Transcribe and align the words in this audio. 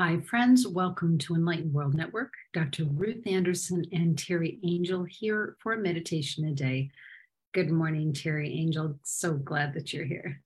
Hi, 0.00 0.20
friends. 0.20 0.64
Welcome 0.64 1.18
to 1.18 1.34
Enlightened 1.34 1.72
World 1.72 1.92
Network. 1.92 2.32
Dr. 2.52 2.84
Ruth 2.84 3.26
Anderson 3.26 3.84
and 3.90 4.14
Teri 4.14 4.60
Angel 4.62 5.02
here 5.02 5.56
for 5.60 5.72
a 5.72 5.80
meditation 5.80 6.44
a 6.44 6.52
day. 6.52 6.92
Good 7.52 7.72
morning, 7.72 8.12
Teri 8.12 8.48
Angel. 8.60 8.96
So 9.02 9.34
glad 9.34 9.74
that 9.74 9.92
you're 9.92 10.04
here. 10.04 10.40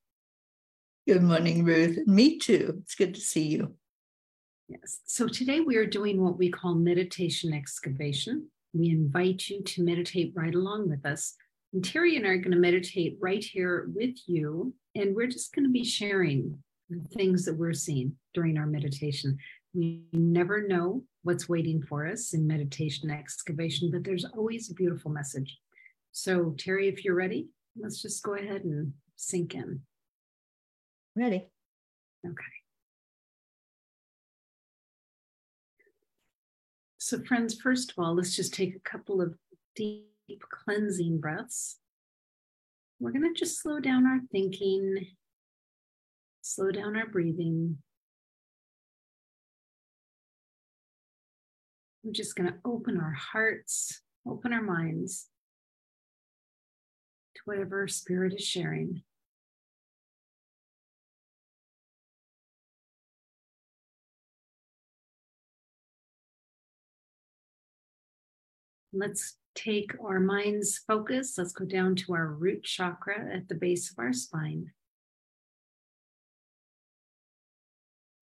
Good 1.06 1.22
morning, 1.22 1.66
Ruth. 1.66 1.98
Me 2.06 2.38
too. 2.38 2.78
It's 2.80 2.94
good 2.94 3.14
to 3.14 3.20
see 3.20 3.48
you. 3.48 3.74
Yes. 4.68 5.00
So 5.04 5.28
today 5.28 5.60
we 5.60 5.76
are 5.76 5.84
doing 5.84 6.24
what 6.24 6.38
we 6.38 6.50
call 6.50 6.74
meditation 6.74 7.52
excavation. 7.52 8.48
We 8.72 8.88
invite 8.88 9.50
you 9.50 9.62
to 9.62 9.82
meditate 9.82 10.32
right 10.34 10.54
along 10.54 10.88
with 10.88 11.04
us. 11.04 11.34
And 11.74 11.84
Teri 11.84 12.16
and 12.16 12.26
I 12.26 12.30
are 12.30 12.38
going 12.38 12.52
to 12.52 12.56
meditate 12.56 13.18
right 13.20 13.44
here 13.44 13.90
with 13.94 14.16
you. 14.24 14.72
And 14.94 15.14
we're 15.14 15.26
just 15.26 15.54
going 15.54 15.66
to 15.66 15.70
be 15.70 15.84
sharing 15.84 16.62
things 17.12 17.44
that 17.44 17.56
we're 17.56 17.72
seeing 17.72 18.16
during 18.34 18.58
our 18.58 18.66
meditation. 18.66 19.38
We 19.74 20.02
never 20.12 20.66
know 20.66 21.02
what's 21.22 21.48
waiting 21.48 21.82
for 21.82 22.06
us 22.06 22.34
in 22.34 22.46
meditation 22.46 23.10
excavation, 23.10 23.90
but 23.90 24.04
there's 24.04 24.24
always 24.24 24.70
a 24.70 24.74
beautiful 24.74 25.10
message. 25.10 25.58
So, 26.12 26.54
Teri, 26.56 26.92
if 26.92 27.04
you're 27.04 27.14
ready, 27.14 27.48
let's 27.76 28.02
just 28.02 28.22
go 28.22 28.34
ahead 28.34 28.64
and 28.64 28.92
sink 29.16 29.54
in. 29.54 29.80
Ready. 31.16 31.46
Okay. 32.26 32.44
So, 36.98 37.22
friends, 37.24 37.54
first 37.60 37.90
of 37.92 37.98
all, 37.98 38.14
let's 38.14 38.36
just 38.36 38.54
take 38.54 38.76
a 38.76 38.88
couple 38.90 39.20
of 39.20 39.34
deep 39.74 40.06
cleansing 40.50 41.20
breaths. 41.20 41.78
We're 43.00 43.12
going 43.12 43.34
to 43.34 43.38
just 43.38 43.60
slow 43.60 43.80
down 43.80 44.06
our 44.06 44.20
thinking 44.30 45.08
Slow 46.44 46.72
down 46.72 46.96
our 46.96 47.06
breathing. 47.06 47.78
We're 52.02 52.12
just 52.12 52.34
going 52.34 52.48
to 52.48 52.58
open 52.64 52.98
our 52.98 53.12
hearts, 53.12 54.02
open 54.26 54.52
our 54.52 54.60
minds 54.60 55.28
to 57.36 57.42
whatever 57.44 57.86
Spirit 57.86 58.34
is 58.34 58.44
sharing. 58.44 59.02
Let's 68.92 69.36
take 69.54 69.92
our 70.04 70.18
mind's 70.18 70.78
focus. 70.88 71.38
Let's 71.38 71.52
go 71.52 71.64
down 71.64 71.94
to 71.96 72.14
our 72.14 72.26
root 72.26 72.64
chakra 72.64 73.32
at 73.32 73.48
the 73.48 73.54
base 73.54 73.92
of 73.92 74.00
our 74.00 74.12
spine. 74.12 74.72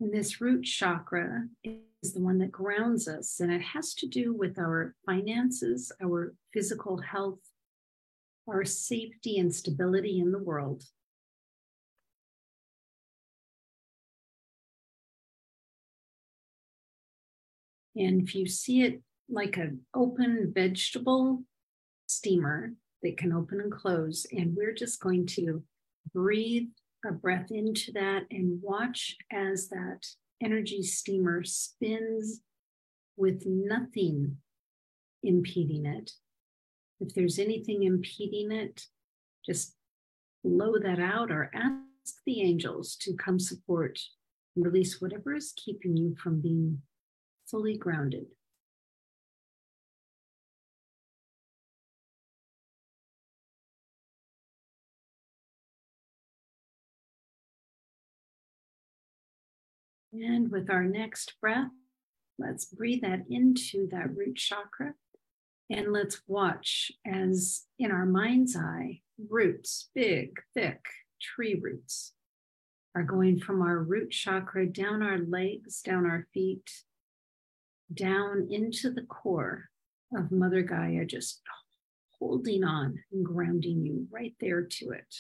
And 0.01 0.15
this 0.15 0.41
root 0.41 0.65
chakra 0.65 1.47
is 2.03 2.15
the 2.15 2.23
one 2.23 2.39
that 2.39 2.51
grounds 2.51 3.07
us, 3.07 3.39
and 3.41 3.53
it 3.53 3.61
has 3.61 3.93
to 3.97 4.07
do 4.09 4.33
with 4.33 4.59
our 4.59 4.95
finances, 5.05 5.93
our 6.03 6.35
physical 6.55 6.97
health, 6.97 7.41
our 8.49 8.65
safety 8.65 9.39
and 9.39 9.55
stability 9.55 10.19
in 10.19 10.33
the 10.33 10.39
world. 10.39 10.83
And 17.95 18.23
if 18.23 18.35
you 18.35 18.47
see 18.47 18.83
it 18.83 19.03
like 19.29 19.59
an 19.59 19.81
open 19.95 20.51
vegetable 20.55 21.43
steamer 22.07 22.73
that 23.03 23.19
can 23.19 23.35
open 23.35 23.61
and 23.61 23.71
close, 23.71 24.27
and 24.33 24.57
we're 24.57 24.73
just 24.73 25.01
going 25.01 25.27
to 25.27 25.63
breathe 26.15 26.69
a 27.05 27.13
breath 27.13 27.51
into 27.51 27.93
that 27.93 28.25
and 28.31 28.61
watch 28.63 29.17
as 29.33 29.69
that 29.69 30.07
energy 30.43 30.83
steamer 30.83 31.45
spins 31.45 32.41
with 33.17 33.45
nothing 33.47 34.37
impeding 35.23 35.87
it. 35.87 36.13
If 37.01 37.15
there's 37.15 37.39
anything 37.39 37.85
impeding 37.85 38.53
it, 38.53 38.87
just 39.45 39.75
blow 40.45 40.79
that 40.79 40.99
out 40.99 41.31
or 41.31 41.51
ask 41.55 42.23
the 42.27 42.43
angels 42.43 42.97
to 43.03 43.15
come 43.15 43.39
support 43.39 43.99
and 44.57 44.65
release 44.65 45.01
whatever 45.01 45.35
is 45.35 45.53
keeping 45.57 45.97
you 45.97 46.15
from 46.23 46.41
being 46.41 46.81
fully 47.47 47.77
grounded. 47.77 48.27
And 60.23 60.51
with 60.51 60.69
our 60.69 60.85
next 60.85 61.35
breath, 61.41 61.71
let's 62.39 62.67
breathe 62.67 63.01
that 63.03 63.25
into 63.31 63.89
that 63.91 64.15
root 64.15 64.37
chakra. 64.37 64.95
And 65.71 65.93
let's 65.93 66.21
watch 66.27 66.93
as 67.07 67.65
in 67.79 67.91
our 67.91 68.05
mind's 68.05 68.55
eye, 68.55 69.01
roots, 69.31 69.89
big, 69.95 70.39
thick 70.53 70.85
tree 71.23 71.59
roots, 71.63 72.13
are 72.95 73.03
going 73.03 73.41
from 73.41 73.63
our 73.63 73.79
root 73.79 74.11
chakra 74.11 74.67
down 74.67 75.03
our 75.03 75.19
legs, 75.19 75.81
down 75.81 76.05
our 76.05 76.27
feet, 76.35 76.69
down 77.95 78.49
into 78.51 78.91
the 78.91 79.03
core 79.03 79.71
of 80.15 80.31
Mother 80.31 80.63
Gaia, 80.63 81.07
just 81.07 81.41
holding 82.19 82.63
on 82.63 82.99
and 83.11 83.25
grounding 83.25 83.87
you 83.87 84.07
right 84.11 84.35
there 84.39 84.63
to 84.63 84.91
it. 84.91 85.15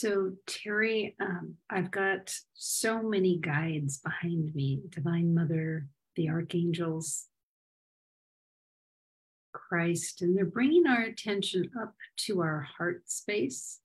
So, 0.00 0.32
Teri, 0.46 1.12
um, 1.20 1.56
I've 1.68 1.90
got 1.90 2.34
so 2.54 3.02
many 3.02 3.36
guides 3.36 3.98
behind 3.98 4.54
me 4.54 4.80
Divine 4.88 5.34
Mother, 5.34 5.88
the 6.16 6.30
Archangels, 6.30 7.26
Christ, 9.52 10.22
and 10.22 10.34
they're 10.34 10.46
bringing 10.46 10.86
our 10.86 11.02
attention 11.02 11.70
up 11.78 11.92
to 12.20 12.40
our 12.40 12.66
heart 12.78 13.10
space. 13.10 13.80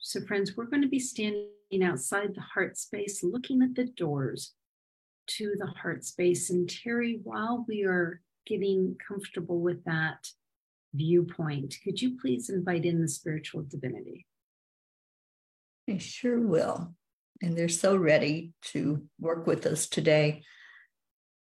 So, 0.00 0.22
friends, 0.22 0.56
we're 0.56 0.64
going 0.64 0.82
to 0.82 0.88
be 0.88 0.98
standing 0.98 1.84
outside 1.84 2.34
the 2.34 2.40
heart 2.40 2.76
space, 2.76 3.22
looking 3.22 3.62
at 3.62 3.76
the 3.76 3.84
doors 3.84 4.54
to 5.36 5.54
the 5.56 5.68
heart 5.68 6.04
space. 6.04 6.50
And, 6.50 6.68
Teri, 6.68 7.20
while 7.22 7.64
we 7.68 7.84
are 7.84 8.22
getting 8.44 8.96
comfortable 9.06 9.60
with 9.60 9.84
that 9.84 10.32
viewpoint, 10.94 11.76
could 11.84 12.02
you 12.02 12.18
please 12.20 12.50
invite 12.50 12.84
in 12.84 13.00
the 13.00 13.08
spiritual 13.08 13.62
divinity? 13.62 14.26
They 15.88 15.96
sure 15.96 16.38
will. 16.38 16.94
And 17.40 17.56
they're 17.56 17.70
so 17.70 17.96
ready 17.96 18.52
to 18.72 19.04
work 19.18 19.46
with 19.46 19.64
us 19.64 19.88
today. 19.88 20.42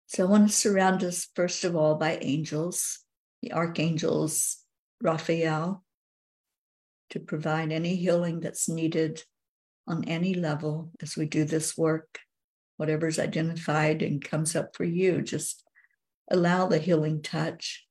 So 0.06 0.24
I 0.24 0.30
want 0.30 0.48
to 0.48 0.56
surround 0.56 1.04
us, 1.04 1.28
first 1.36 1.64
of 1.64 1.76
all, 1.76 1.96
by 1.96 2.20
angels, 2.22 3.00
the 3.42 3.54
archangels, 3.54 4.58
Raphael, 5.02 5.84
to 7.10 7.20
provide 7.20 7.72
any 7.72 7.96
healing 7.96 8.40
that's 8.40 8.70
needed 8.70 9.24
on 9.88 10.04
any 10.04 10.36
level 10.36 10.92
as 11.02 11.18
we 11.18 11.26
do 11.26 11.44
this 11.44 11.76
work. 11.76 12.20
Whatever's 12.78 13.18
identified 13.18 14.04
and 14.04 14.24
comes 14.24 14.56
up 14.56 14.76
for 14.76 14.84
you, 14.84 15.24
just 15.24 15.64
allow 16.30 16.68
the 16.68 16.78
healing 16.78 17.24
touch. 17.24 17.88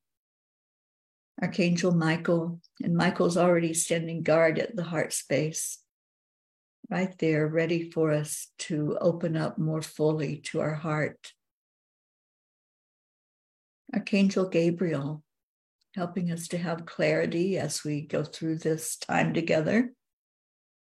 Archangel 1.43 1.93
Michael, 1.93 2.61
and 2.81 2.95
Michael's 2.95 3.37
already 3.37 3.75
standing 3.75 4.23
guard 4.23 4.61
at 4.61 4.77
the 4.77 4.85
heart 4.85 5.13
space 5.13 5.81
right 6.91 7.17
there, 7.19 7.47
ready 7.47 7.91
for 7.91 8.13
us 8.13 8.49
to 8.59 8.97
open 9.01 9.37
up 9.37 9.59
more 9.59 9.83
fully 9.83 10.39
to 10.39 10.61
our 10.61 10.75
heart. 10.75 11.33
Archangel 13.93 14.49
Gabriel, 14.49 15.23
helping 15.95 16.31
us 16.31 16.49
to 16.49 16.59
have 16.59 16.87
clarity 16.87 17.59
as 17.59 17.85
we 17.85 18.03
go 18.03 18.23
through 18.25 18.57
this 18.57 18.97
time 18.97 19.35
together, 19.35 19.93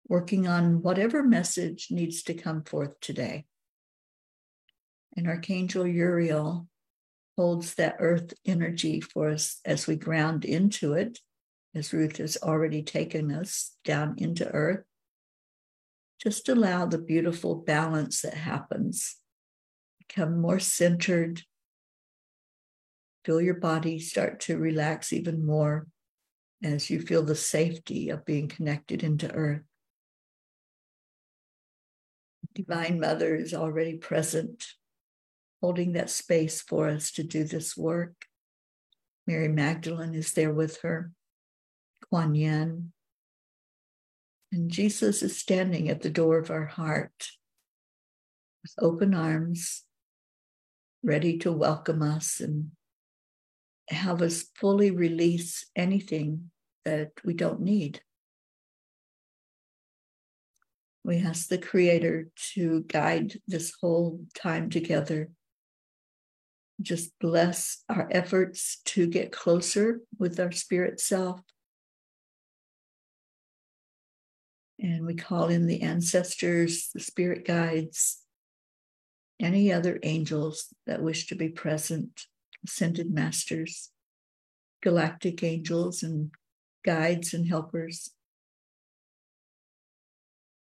working 0.07 0.47
on 0.47 0.81
whatever 0.81 1.23
message 1.23 1.87
needs 1.89 2.23
to 2.23 2.33
come 2.33 2.63
forth 2.63 2.99
today. 2.99 3.45
And 5.15 5.27
Archangel 5.27 5.87
Uriel 5.87 6.67
holds 7.37 7.75
that 7.75 7.97
earth 7.99 8.33
energy 8.45 9.01
for 9.01 9.29
us 9.29 9.59
as 9.65 9.87
we 9.87 9.95
ground 9.95 10.45
into 10.45 10.93
it, 10.93 11.19
as 11.75 11.93
Ruth 11.93 12.17
has 12.17 12.37
already 12.41 12.83
taken 12.83 13.31
us 13.31 13.75
down 13.83 14.15
into 14.17 14.47
earth 14.47 14.86
just 16.21 16.49
allow 16.49 16.85
the 16.85 16.97
beautiful 16.97 17.55
balance 17.55 18.21
that 18.21 18.33
happens. 18.33 19.17
Become 19.99 20.41
more 20.41 20.59
centered. 20.59 21.43
Feel 23.23 23.41
your 23.41 23.55
body 23.55 23.99
start 23.99 24.39
to 24.41 24.57
relax 24.57 25.13
even 25.13 25.45
more 25.45 25.87
as 26.63 26.89
you 26.89 27.01
feel 27.01 27.23
the 27.23 27.35
safety 27.35 28.09
of 28.09 28.25
being 28.25 28.47
connected 28.47 29.03
into 29.03 29.31
earth. 29.31 29.61
Divine 32.55 32.99
Mother 32.99 33.35
is 33.35 33.53
already 33.53 33.97
present, 33.97 34.65
holding 35.61 35.93
that 35.93 36.09
space 36.09 36.61
for 36.61 36.89
us 36.89 37.11
to 37.11 37.23
do 37.23 37.43
this 37.43 37.77
work. 37.77 38.15
Mary 39.27 39.49
Magdalene 39.49 40.15
is 40.15 40.33
there 40.33 40.53
with 40.53 40.81
her, 40.81 41.11
Kuan 42.09 42.33
Yin. 42.33 42.93
And 44.51 44.71
Jesus 44.71 45.21
is 45.23 45.37
standing 45.37 45.89
at 45.89 46.01
the 46.01 46.09
door 46.09 46.37
of 46.37 46.49
our 46.49 46.65
heart 46.65 47.29
with 48.63 48.73
open 48.79 49.13
arms, 49.13 49.83
ready 51.03 51.37
to 51.39 51.51
welcome 51.51 52.01
us 52.01 52.39
and 52.39 52.71
have 53.89 54.21
us 54.21 54.45
fully 54.55 54.91
release 54.91 55.65
anything 55.75 56.51
that 56.85 57.11
we 57.23 57.33
don't 57.33 57.61
need. 57.61 58.01
We 61.03 61.19
ask 61.19 61.47
the 61.47 61.57
Creator 61.57 62.27
to 62.53 62.83
guide 62.87 63.39
this 63.47 63.73
whole 63.79 64.25
time 64.35 64.69
together. 64.69 65.29
Just 66.81 67.17
bless 67.19 67.83
our 67.87 68.09
efforts 68.11 68.81
to 68.85 69.07
get 69.07 69.31
closer 69.31 70.01
with 70.19 70.39
our 70.39 70.51
spirit 70.51 70.99
self. 70.99 71.39
And 74.79 75.05
we 75.05 75.15
call 75.15 75.47
in 75.47 75.65
the 75.65 75.81
ancestors, 75.81 76.89
the 76.93 76.99
spirit 76.99 77.45
guides, 77.45 78.21
any 79.39 79.71
other 79.71 79.99
angels 80.03 80.73
that 80.85 81.01
wish 81.01 81.27
to 81.27 81.35
be 81.35 81.49
present, 81.49 82.25
ascended 82.65 83.11
masters, 83.11 83.91
galactic 84.81 85.43
angels, 85.43 86.03
and 86.03 86.31
guides 86.85 87.33
and 87.33 87.47
helpers. 87.47 88.11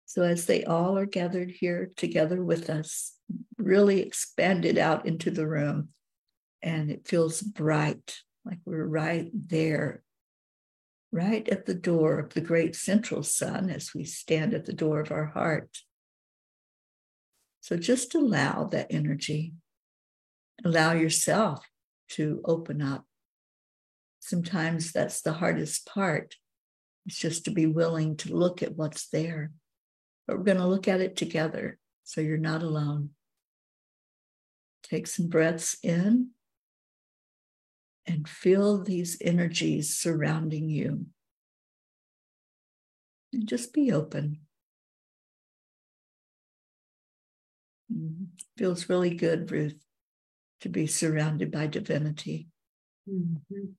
So, 0.07 0.23
as 0.23 0.47
they 0.47 0.65
all 0.65 0.97
are 0.97 1.07
gathered 1.07 1.51
here 1.51 1.91
together 1.97 2.43
with 2.43 2.71
us, 2.71 3.15
really 3.59 4.01
expanded 4.01 4.79
out 4.79 5.05
into 5.05 5.31
the 5.31 5.47
room, 5.47 5.89
and 6.63 6.91
it 6.91 7.07
feels 7.07 7.43
bright, 7.43 8.21
like 8.45 8.59
we're 8.65 8.87
right 8.87 9.31
there, 9.35 10.03
right 11.11 11.49
at 11.49 11.67
the 11.67 11.75
door 11.75 12.19
of 12.19 12.35
the 12.35 12.41
great 12.41 12.77
central 12.77 13.23
sun 13.23 13.71
as 13.71 13.95
we 13.95 14.05
stand 14.05 14.55
at 14.55 14.67
the 14.67 14.73
door 14.73 15.01
of 15.01 15.11
our 15.11 15.27
heart. 15.27 15.79
So, 17.61 17.77
just 17.77 18.15
allow 18.15 18.65
that 18.65 18.89
energy, 18.91 19.55
allow 20.65 20.93
yourself 20.93 21.65
to 22.11 22.41
open 22.45 22.81
up. 22.81 23.05
Sometimes 24.21 24.93
that's 24.93 25.23
the 25.23 25.35
hardest 25.35 25.87
part. 25.87 26.37
It's 27.07 27.19
just 27.19 27.45
to 27.45 27.51
be 27.51 27.67
willing 27.67 28.17
to 28.19 28.35
look 28.35 28.63
at 28.63 28.77
what's 28.77 29.09
there 29.09 29.53
but 30.29 30.37
we're 30.37 30.45
going 30.45 30.59
to 30.59 30.67
look 30.67 30.87
at 30.87 31.01
it 31.01 31.17
together 31.17 31.79
so 32.05 32.21
you're 32.21 32.37
not 32.37 32.63
alone. 32.63 33.11
Take 34.83 35.07
some 35.07 35.29
breaths 35.29 35.79
in 35.83 36.31
and 38.09 38.29
feel 38.29 38.83
these 38.83 39.19
energies 39.21 39.95
surrounding 39.95 40.71
you. 40.71 41.07
And 43.33 43.47
just 43.47 43.75
be 43.75 43.93
open. 43.93 44.41
Mm-hmm. 47.93 48.25
Feels 48.57 48.89
really 48.89 49.15
good, 49.15 49.51
Ruth, 49.51 49.79
to 50.63 50.69
be 50.69 50.87
surrounded 50.87 51.51
by 51.51 51.67
divinity. 51.67 52.49
Mm-hmm. 53.09 53.73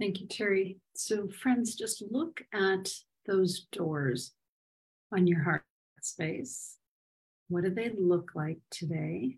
Thank 0.00 0.20
you, 0.20 0.26
Teri. 0.26 0.76
So, 0.94 1.28
friends, 1.28 1.74
just 1.74 2.02
look 2.10 2.42
at 2.52 2.90
those 3.26 3.66
doors 3.72 4.32
on 5.12 5.26
your 5.26 5.42
heart 5.42 5.64
space. 6.00 6.76
What 7.48 7.64
do 7.64 7.70
they 7.70 7.90
look 7.90 8.32
like 8.34 8.58
today? 8.70 9.36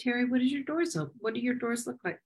Teri, 0.00 0.28
what 0.28 0.40
does 0.40 0.52
your 0.52 0.64
doors 0.64 0.96
look? 0.96 1.12
What 1.18 1.34
do 1.34 1.40
your 1.40 1.54
doors 1.54 1.86
look 1.86 1.98
like? 2.04 2.20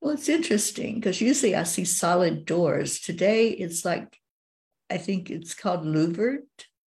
Well, 0.00 0.14
it's 0.14 0.28
interesting 0.28 0.96
because 0.96 1.20
usually 1.20 1.54
I 1.54 1.64
see 1.64 1.84
solid 1.84 2.44
doors. 2.44 3.00
Today 3.00 3.48
it's 3.48 3.84
like 3.84 4.18
I 4.90 4.98
think 4.98 5.30
it's 5.30 5.54
called 5.54 5.84
louvered 5.84 6.42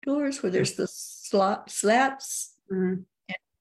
doors 0.03 0.43
where 0.43 0.51
there's 0.51 0.75
the 0.75 0.87
slot 0.87 1.69
slats. 1.69 2.53
Mm-hmm 2.71 3.01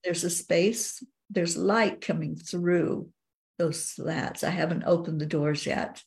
there's 0.06 0.24
a 0.24 0.30
space, 0.30 1.02
there's 1.28 1.56
light 1.56 2.00
coming 2.00 2.36
through 2.36 3.08
those 3.58 3.84
slats. 3.84 4.44
I 4.44 4.50
haven't 4.50 4.84
opened 4.84 5.20
the 5.20 5.26
doors 5.26 5.66
yet. 5.66 6.02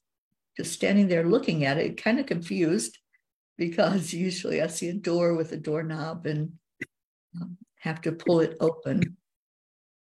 Just 0.57 0.73
standing 0.73 1.07
there 1.07 1.23
looking 1.23 1.65
at 1.65 1.77
it, 1.77 2.01
kind 2.01 2.19
of 2.19 2.25
confused 2.25 2.97
because 3.57 4.13
usually 4.27 4.61
I 4.61 4.67
see 4.67 4.89
a 4.89 4.93
door 4.93 5.35
with 5.35 5.51
a 5.51 5.57
doorknob 5.57 6.25
and 6.25 6.53
um, 7.39 7.57
have 7.79 8.01
to 8.01 8.11
pull 8.11 8.39
it 8.39 8.57
open. 8.59 9.17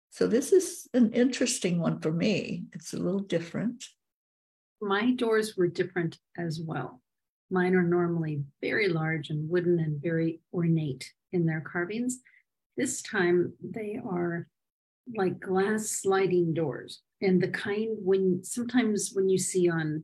So 0.10 0.28
this 0.28 0.52
is 0.52 0.88
an 0.94 1.12
interesting 1.12 1.80
one 1.80 2.00
for 2.00 2.12
me. 2.12 2.66
It's 2.74 2.94
a 2.94 2.98
little 2.98 3.20
different. 3.20 3.86
My 4.82 5.12
doors 5.12 5.56
were 5.58 5.68
different 5.68 6.18
as 6.38 6.60
well. 6.60 7.02
Mine 7.50 7.76
are 7.76 7.84
normally 7.84 8.44
very 8.62 8.90
large 8.90 9.30
and 9.30 9.50
wooden 9.50 9.80
and 9.80 10.02
very 10.02 10.42
ornate 10.54 11.12
in 11.34 11.46
their 11.46 11.62
carvings. 11.62 12.20
This 12.76 13.02
time 13.02 13.54
they 13.62 14.00
are 14.04 14.48
like 15.16 15.40
glass 15.40 15.88
sliding 15.90 16.54
doors 16.54 17.02
and 17.22 17.42
the 17.42 17.48
kind 17.48 17.98
when 18.02 18.44
sometimes 18.44 19.12
when 19.14 19.30
you 19.30 19.38
see 19.38 19.70
on 19.70 20.04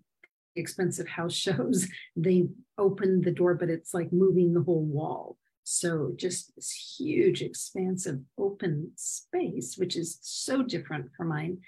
expensive 0.56 1.08
house 1.08 1.34
shows 1.46 1.88
they 2.16 2.48
open 2.78 3.22
the 3.22 3.32
door 3.32 3.54
but 3.54 3.70
it's 3.70 3.94
like 3.94 4.12
moving 4.12 4.54
the 4.54 4.64
whole 4.64 4.84
wall. 4.84 5.38
So 5.66 6.12
just 6.18 6.54
this 6.56 6.98
huge 6.98 7.42
expansive 7.42 8.20
open 8.38 8.92
space 8.96 9.78
which 9.78 9.96
is 9.96 10.20
so 10.22 10.62
different 10.62 11.12
from 11.16 11.30
mine. 11.30 11.60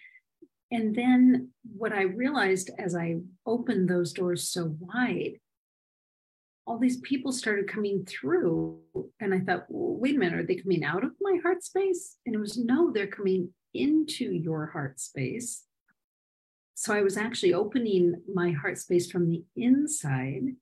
And 0.72 0.96
then 0.96 1.50
what 1.78 1.94
i 1.94 2.02
realized 2.02 2.72
as 2.80 2.96
i 2.96 3.18
opened 3.46 3.88
those 3.88 4.14
doors 4.14 4.50
so 4.50 4.76
wide 4.80 5.40
all 6.68 6.80
these 6.80 7.00
people 7.02 7.32
started 7.32 7.68
coming 7.68 8.06
through. 8.06 8.80
And 9.20 9.34
I 9.34 9.40
thought, 9.40 9.66
well, 9.70 10.00
wait 10.00 10.16
a 10.16 10.20
minute, 10.20 10.40
are 10.40 10.46
they 10.46 10.56
coming 10.56 10.84
out 10.84 11.04
of 11.04 11.12
my 11.22 11.38
heart 11.44 11.64
space? 11.64 12.18
And 12.26 12.36
it 12.36 12.40
was, 12.40 12.58
no, 12.58 12.92
they're 12.92 13.08
coming 13.08 13.54
into 13.74 14.32
your 14.32 14.68
heart 14.68 15.00
space. 15.00 15.64
So 16.74 16.94
I 16.94 17.02
was 17.02 17.18
actually 17.18 17.54
opening 17.54 18.16
my 18.34 18.52
heart 18.52 18.78
space 18.78 19.10
from 19.10 19.30
the 19.30 19.44
inside. 19.56 20.56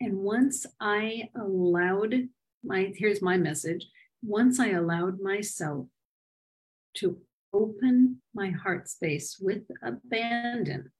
And 0.00 0.18
once 0.18 0.66
I 0.80 1.30
allowed 1.34 2.28
my, 2.64 2.92
here's 2.96 3.22
my 3.22 3.36
message 3.36 3.86
once 4.22 4.60
I 4.60 4.68
allowed 4.68 5.20
myself 5.20 5.86
to 6.94 7.18
open 7.52 8.18
my 8.34 8.50
heart 8.50 8.88
space 8.88 9.36
with 9.40 9.62
abandon, 9.82 10.92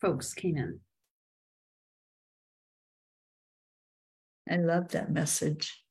folks 0.00 0.34
came 0.34 0.56
in 0.56 0.80
I 4.48 4.56
love 4.56 4.88
that 4.88 5.10
message. 5.10 5.82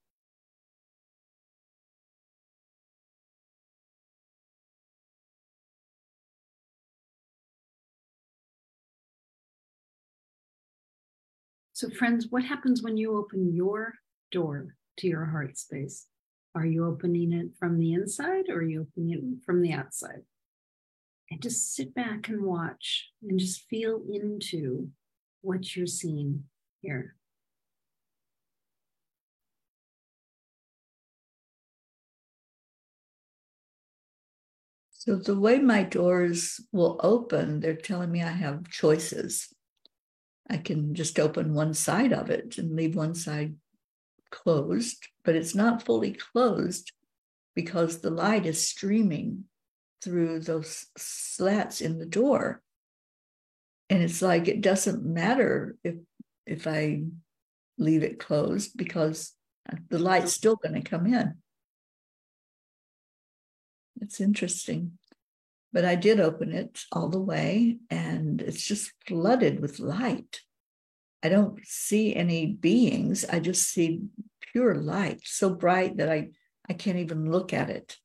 So, 11.73 11.89
friends, 11.89 12.27
what 12.29 12.45
happens 12.45 12.81
when 12.81 12.95
you 12.95 13.17
open 13.17 13.53
your 13.53 13.95
door 14.31 14.75
to 14.99 15.07
your 15.07 15.25
heart 15.25 15.57
space? 15.57 16.07
Are 16.55 16.65
you 16.65 16.85
opening 16.85 17.33
it 17.33 17.49
from 17.59 17.77
the 17.77 17.91
inside 17.91 18.45
or 18.47 18.59
are 18.59 18.63
you 18.63 18.87
opening 18.89 19.11
it 19.11 19.45
from 19.45 19.61
the 19.61 19.73
outside? 19.73 20.21
And 21.29 21.41
just 21.41 21.75
sit 21.75 21.93
back 21.93 22.29
and 22.29 22.43
watch 22.43 23.09
and 23.21 23.37
just 23.37 23.67
feel 23.67 24.01
into 24.09 24.89
what 25.41 25.75
you're 25.75 25.85
seeing 25.85 26.45
here. 26.79 27.15
So 35.05 35.15
the 35.17 35.39
way 35.39 35.59
my 35.59 35.83
doors 35.83 36.59
will 36.71 36.99
open, 37.03 37.59
they're 37.59 37.75
telling 37.75 38.11
me 38.11 38.23
I 38.23 38.31
have 38.31 38.69
choices. 38.69 39.53
I 40.49 40.57
can 40.57 40.95
just 40.95 41.19
open 41.19 41.53
one 41.53 41.73
side 41.75 42.11
of 42.11 42.29
it 42.29 42.57
and 42.57 42.75
leave 42.75 42.95
one 42.95 43.13
side 43.13 43.55
closed, 44.31 45.07
but 45.23 45.35
it's 45.35 45.53
not 45.53 45.83
fully 45.83 46.13
closed 46.13 46.91
because 47.55 47.99
the 47.99 48.09
light 48.09 48.45
is 48.45 48.67
streaming 48.67 49.45
through 50.01 50.39
those 50.39 50.87
slats 50.97 51.81
in 51.81 51.99
the 51.99 52.05
door. 52.05 52.61
And 53.89 54.01
it's 54.01 54.21
like 54.21 54.47
it 54.47 54.61
doesn't 54.61 55.05
matter 55.05 55.77
if 55.83 55.95
if 56.47 56.67
I 56.67 57.03
leave 57.77 58.03
it 58.03 58.19
closed 58.19 58.75
because 58.75 59.33
The 59.89 59.99
light's 59.99 60.33
still 60.33 60.55
going 60.55 60.75
to 60.75 60.89
come 60.89 61.07
in. 61.07 61.35
It's 64.05 64.21
interesting. 64.21 64.99
But 65.73 65.83
I 65.83 65.95
did 65.95 66.19
open 66.19 66.53
it 66.53 66.83
all 66.91 67.09
the 67.09 67.19
way, 67.19 67.79
and 67.89 68.39
it's 68.39 68.63
just 68.63 68.93
flooded 69.07 69.59
with 69.59 69.79
light. 69.79 70.41
I 71.23 71.29
don't 71.29 71.59
see 71.65 72.15
any 72.15 72.45
beings. 72.45 73.25
I 73.25 73.39
just 73.39 73.67
see 73.67 74.01
pure 74.51 74.75
light, 74.75 75.21
so 75.23 75.49
bright 75.49 75.97
that 75.97 76.07
I, 76.07 76.29
I 76.69 76.73
can't 76.73 76.99
even 76.99 77.31
look 77.31 77.51
at 77.51 77.71
it. 77.71 77.97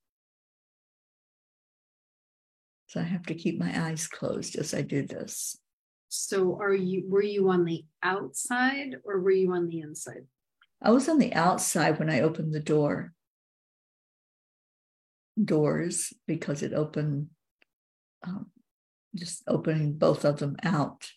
So 2.86 3.00
I 3.00 3.04
have 3.04 3.26
to 3.26 3.34
keep 3.34 3.60
my 3.60 3.88
eyes 3.88 4.08
closed 4.08 4.56
as 4.56 4.72
I 4.72 4.80
do 4.80 5.06
this. 5.06 5.58
So 6.08 6.58
are 6.58 6.74
you 6.74 7.04
were 7.08 7.22
you 7.22 7.50
on 7.50 7.66
the 7.66 7.84
outside 8.02 8.96
or 9.04 9.20
were 9.20 9.30
you 9.30 9.52
on 9.52 9.68
the 9.68 9.80
inside? 9.80 10.26
I 10.82 10.90
was 10.90 11.08
on 11.10 11.18
the 11.18 11.34
outside 11.34 11.98
when 11.98 12.10
I 12.10 12.22
opened 12.22 12.52
the 12.54 12.58
door. 12.58 13.12
Doors 15.44 16.12
because 16.26 16.62
it 16.62 16.72
opened 16.72 17.28
um, 18.26 18.46
just 19.14 19.42
opening 19.46 19.94
both 19.94 20.24
of 20.24 20.38
them 20.38 20.56
out. 20.62 21.10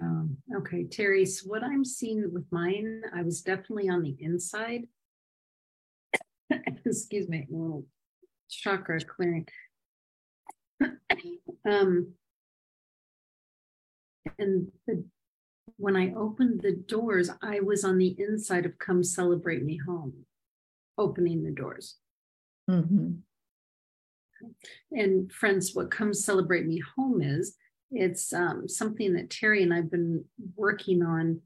Um, 0.00 0.36
okay, 0.54 0.84
Teri, 0.84 1.26
so 1.26 1.48
what 1.48 1.64
I'm 1.64 1.84
seeing 1.84 2.30
with 2.32 2.44
mine, 2.50 3.02
I 3.14 3.22
was 3.22 3.40
definitely 3.40 3.88
on 3.88 4.02
the 4.02 4.16
inside. 4.20 4.86
Excuse 6.84 7.28
me, 7.28 7.46
a 7.50 7.52
little 7.54 7.86
chakra 8.50 9.00
clearing. 9.00 9.46
um, 11.66 12.12
and 14.38 14.68
the, 14.86 15.04
when 15.78 15.96
I 15.96 16.12
opened 16.14 16.60
the 16.60 16.72
doors, 16.72 17.30
I 17.40 17.60
was 17.60 17.84
on 17.84 17.98
the 17.98 18.14
inside 18.18 18.66
of 18.66 18.78
Come 18.78 19.04
Celebrate 19.04 19.64
Me 19.64 19.78
Home, 19.86 20.12
opening 20.98 21.44
the 21.44 21.52
doors. 21.52 21.96
Mm-hmm. 22.68 23.12
And 24.90 25.32
friends, 25.32 25.74
what 25.74 25.90
Come 25.90 26.12
Celebrate 26.12 26.66
Me 26.66 26.82
Home 26.96 27.22
is, 27.22 27.56
it's 27.92 28.32
um, 28.32 28.68
something 28.68 29.14
that 29.14 29.30
Teri 29.30 29.62
and 29.62 29.72
I've 29.72 29.90
been 29.90 30.24
working 30.56 31.02
on 31.02 31.40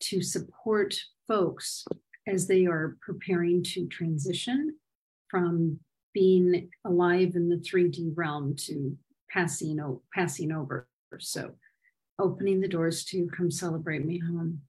to 0.00 0.20
support 0.20 0.94
folks 1.28 1.84
as 2.26 2.48
they 2.48 2.66
are 2.66 2.96
preparing 3.00 3.62
to 3.62 3.86
transition 3.86 4.74
from 5.28 5.78
being 6.12 6.70
alive 6.84 7.32
in 7.36 7.48
the 7.48 7.56
3D 7.56 8.12
realm 8.16 8.56
to 8.56 8.96
passing, 9.30 9.80
o- 9.80 10.02
passing 10.12 10.50
over. 10.50 10.88
So, 11.20 11.52
opening 12.18 12.60
the 12.60 12.68
doors 12.68 13.04
to 13.04 13.28
come 13.28 13.50
celebrate 13.50 14.04
me 14.04 14.18
home. 14.18 14.62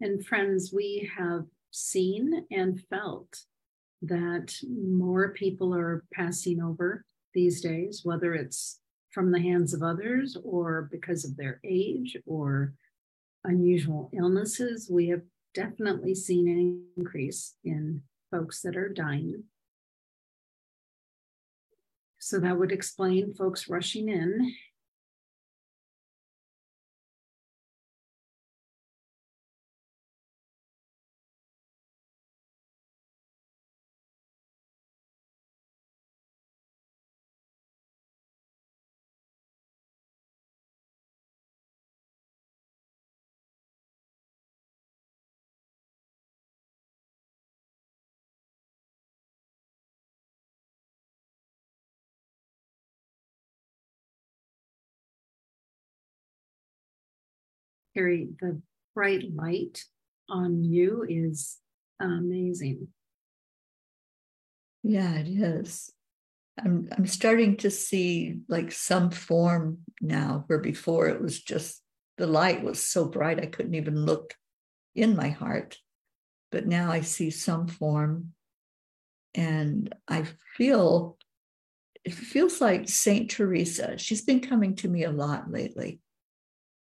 And 0.00 0.24
friends, 0.24 0.72
we 0.72 1.10
have 1.16 1.44
seen 1.70 2.46
and 2.50 2.80
felt 2.88 3.44
that 4.02 4.54
more 4.62 5.32
people 5.32 5.74
are 5.74 6.04
passing 6.12 6.62
over 6.62 7.04
these 7.34 7.60
days, 7.60 8.02
whether 8.04 8.34
it's 8.34 8.80
from 9.10 9.32
the 9.32 9.40
hands 9.40 9.74
of 9.74 9.82
others 9.82 10.36
or 10.44 10.88
because 10.90 11.24
of 11.24 11.36
their 11.36 11.60
age 11.64 12.16
or 12.26 12.74
unusual 13.44 14.10
illnesses. 14.12 14.88
We 14.90 15.08
have 15.08 15.22
definitely 15.54 16.14
seen 16.14 16.48
an 16.48 16.84
increase 16.96 17.54
in 17.64 18.02
folks 18.30 18.60
that 18.62 18.76
are 18.76 18.88
dying. 18.88 19.44
So 22.20 22.38
that 22.40 22.58
would 22.58 22.72
explain 22.72 23.34
folks 23.34 23.68
rushing 23.68 24.08
in 24.08 24.54
The 57.98 58.62
bright 58.94 59.24
light 59.34 59.84
on 60.30 60.62
you 60.62 61.04
is 61.08 61.58
amazing. 62.00 62.88
Yeah, 64.84 65.16
it 65.16 65.26
is. 65.28 65.92
I'm 66.58 66.88
I'm 66.92 67.06
starting 67.06 67.56
to 67.58 67.70
see 67.70 68.38
like 68.48 68.70
some 68.70 69.10
form 69.10 69.78
now 70.00 70.44
where 70.46 70.60
before 70.60 71.08
it 71.08 71.20
was 71.20 71.40
just 71.40 71.82
the 72.18 72.26
light 72.26 72.62
was 72.62 72.80
so 72.80 73.04
bright 73.06 73.40
I 73.40 73.46
couldn't 73.46 73.74
even 73.74 74.04
look 74.04 74.34
in 74.94 75.16
my 75.16 75.30
heart. 75.30 75.78
But 76.52 76.66
now 76.66 76.90
I 76.92 77.00
see 77.00 77.30
some 77.30 77.66
form 77.66 78.32
and 79.34 79.92
I 80.06 80.24
feel 80.56 81.18
it 82.04 82.14
feels 82.14 82.60
like 82.60 82.88
Saint 82.88 83.30
Teresa. 83.30 83.98
She's 83.98 84.22
been 84.22 84.40
coming 84.40 84.76
to 84.76 84.88
me 84.88 85.02
a 85.02 85.10
lot 85.10 85.50
lately. 85.50 86.00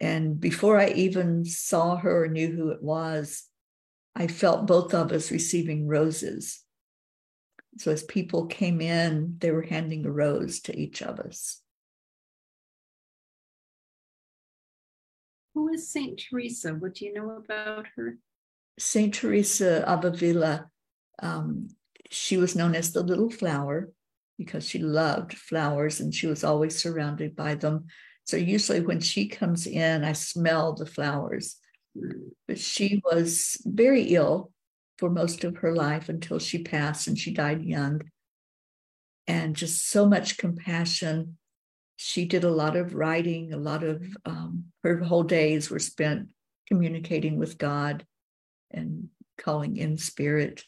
And 0.01 0.41
before 0.41 0.79
I 0.79 0.89
even 0.89 1.45
saw 1.45 1.97
her 1.97 2.25
or 2.25 2.29
knew 2.29 2.51
who 2.51 2.71
it 2.71 2.83
was, 2.83 3.45
I 4.15 4.27
felt 4.27 4.67
both 4.67 4.95
of 4.95 5.13
us 5.13 5.31
receiving 5.31 5.87
roses. 5.87 6.63
So 7.79 7.93
as 7.93 8.03
people 8.03 8.47
came 8.47 8.81
in, 8.81 9.37
they 9.39 9.51
were 9.51 9.63
handing 9.63 10.05
a 10.05 10.11
rose 10.11 10.61
to 10.63 10.77
each 10.77 11.03
of 11.03 11.21
us. 11.21 11.61
Who 15.55 15.69
is 15.69 15.91
Saint 15.91 16.19
Teresa? 16.19 16.75
What 16.75 16.95
do 16.95 17.05
you 17.05 17.13
know 17.13 17.31
about 17.37 17.87
her? 17.97 18.17
Saint 18.79 19.15
Teresa 19.15 19.87
of 19.89 20.05
Avila, 20.05 20.71
um, 21.23 21.69
she 22.11 22.39
was 22.39 22.57
known 22.57 22.75
as 22.75 22.93
the 22.93 23.03
little 23.03 23.31
flower 23.31 23.91
because 24.39 24.67
she 24.67 24.79
loved 24.79 25.35
flowers 25.35 26.01
and 26.01 26.15
she 26.15 26.27
was 26.27 26.43
always 26.45 26.77
surrounded 26.79 27.37
by 27.37 27.55
them. 27.55 27.87
So 28.31 28.37
usually 28.37 28.81
when 28.81 29.01
she 29.01 29.27
comes 29.27 29.67
in, 29.67 30.05
I 30.05 30.13
smell 30.13 30.75
the 30.75 30.87
flowers. 30.87 31.57
But 32.47 32.61
she 32.61 33.03
was 33.05 33.61
very 33.65 34.03
ill 34.15 34.53
for 34.99 35.11
most 35.11 35.43
of 35.43 35.57
her 35.57 35.75
life 35.75 36.09
until 36.09 36.39
she 36.39 36.63
passed 36.63 37.09
and 37.09 37.19
she 37.19 37.33
died 37.33 37.65
young. 37.65 38.03
And 39.27 39.57
just 39.57 39.89
so 39.89 40.07
much 40.07 40.39
compassion. 40.39 41.39
She 41.97 42.25
did 42.25 42.45
a 42.45 42.53
lot 42.53 42.77
of 42.77 42.95
writing, 42.95 43.53
a 43.53 43.57
lot 43.57 43.83
of 43.83 44.01
um, 44.25 44.67
her 44.85 44.99
whole 45.01 45.25
days 45.25 45.69
were 45.69 45.81
spent 45.81 46.29
communicating 46.69 47.37
with 47.37 47.59
God 47.59 48.07
and 48.71 49.09
calling 49.39 49.77
in 49.77 49.99
spirit 49.99 50.63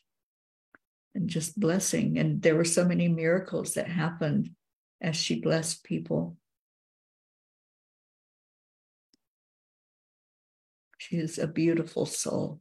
and 1.14 1.30
just 1.30 1.60
blessing. 1.60 2.18
And 2.18 2.42
there 2.42 2.56
were 2.56 2.64
so 2.64 2.84
many 2.84 3.06
miracles 3.06 3.74
that 3.74 3.86
happened 3.86 4.50
as 5.00 5.14
she 5.14 5.40
blessed 5.40 5.84
people. 5.84 6.36
Is 11.12 11.38
a 11.38 11.46
beautiful 11.46 12.06
soul. 12.06 12.60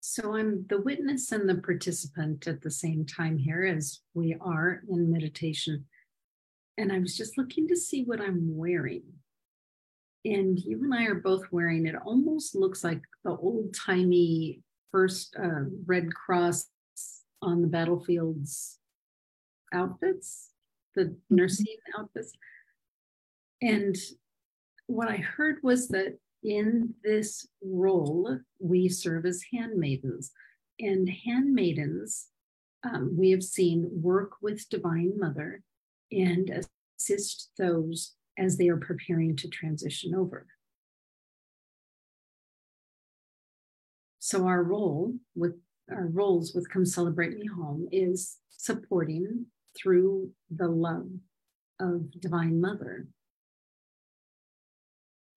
So 0.00 0.34
I'm 0.34 0.66
the 0.68 0.80
witness 0.80 1.30
and 1.30 1.48
the 1.48 1.56
participant 1.56 2.48
at 2.48 2.60
the 2.60 2.72
same 2.72 3.06
time 3.06 3.38
here 3.38 3.64
as 3.64 4.00
we 4.14 4.36
are 4.40 4.82
in 4.90 5.12
meditation. 5.12 5.84
And 6.76 6.92
I 6.92 6.98
was 6.98 7.16
just 7.16 7.38
looking 7.38 7.68
to 7.68 7.76
see 7.76 8.02
what 8.02 8.20
I'm 8.20 8.56
wearing. 8.56 9.04
And 10.24 10.58
you 10.58 10.82
and 10.82 10.92
I 10.92 11.04
are 11.04 11.14
both 11.14 11.44
wearing 11.52 11.86
it 11.86 11.94
almost 12.04 12.56
looks 12.56 12.82
like 12.82 13.00
the 13.22 13.30
old 13.30 13.74
timey 13.74 14.60
first 14.90 15.36
uh, 15.40 15.64
Red 15.86 16.12
Cross 16.12 16.66
on 17.42 17.62
the 17.62 17.68
battlefields 17.68 18.78
outfits, 19.72 20.50
the 20.94 21.02
mm-hmm. 21.04 21.14
nursing 21.30 21.76
outfits. 21.98 22.32
And 23.60 23.96
what 24.86 25.08
I 25.08 25.16
heard 25.16 25.56
was 25.62 25.88
that 25.88 26.18
in 26.42 26.94
this 27.02 27.46
role, 27.62 28.38
we 28.60 28.88
serve 28.88 29.26
as 29.26 29.42
handmaidens. 29.52 30.30
And 30.80 31.08
handmaidens, 31.08 32.28
um, 32.84 33.16
we 33.16 33.30
have 33.32 33.42
seen 33.42 33.88
work 33.90 34.32
with 34.40 34.68
Divine 34.68 35.14
Mother 35.18 35.62
and 36.12 36.64
assist 36.98 37.50
those 37.58 38.14
as 38.38 38.56
they 38.56 38.68
are 38.68 38.76
preparing 38.76 39.34
to 39.36 39.48
transition 39.48 40.14
over. 40.14 40.46
So 44.20 44.46
our 44.46 44.62
role 44.62 45.14
with 45.34 45.54
our 45.90 46.06
roles 46.06 46.54
with 46.54 46.70
Come 46.70 46.84
Celebrate 46.84 47.38
Me 47.38 47.46
Home 47.46 47.88
is 47.92 48.36
supporting 48.50 49.46
through 49.76 50.32
the 50.50 50.68
love 50.68 51.08
of 51.80 52.10
Divine 52.20 52.60
Mother 52.60 53.06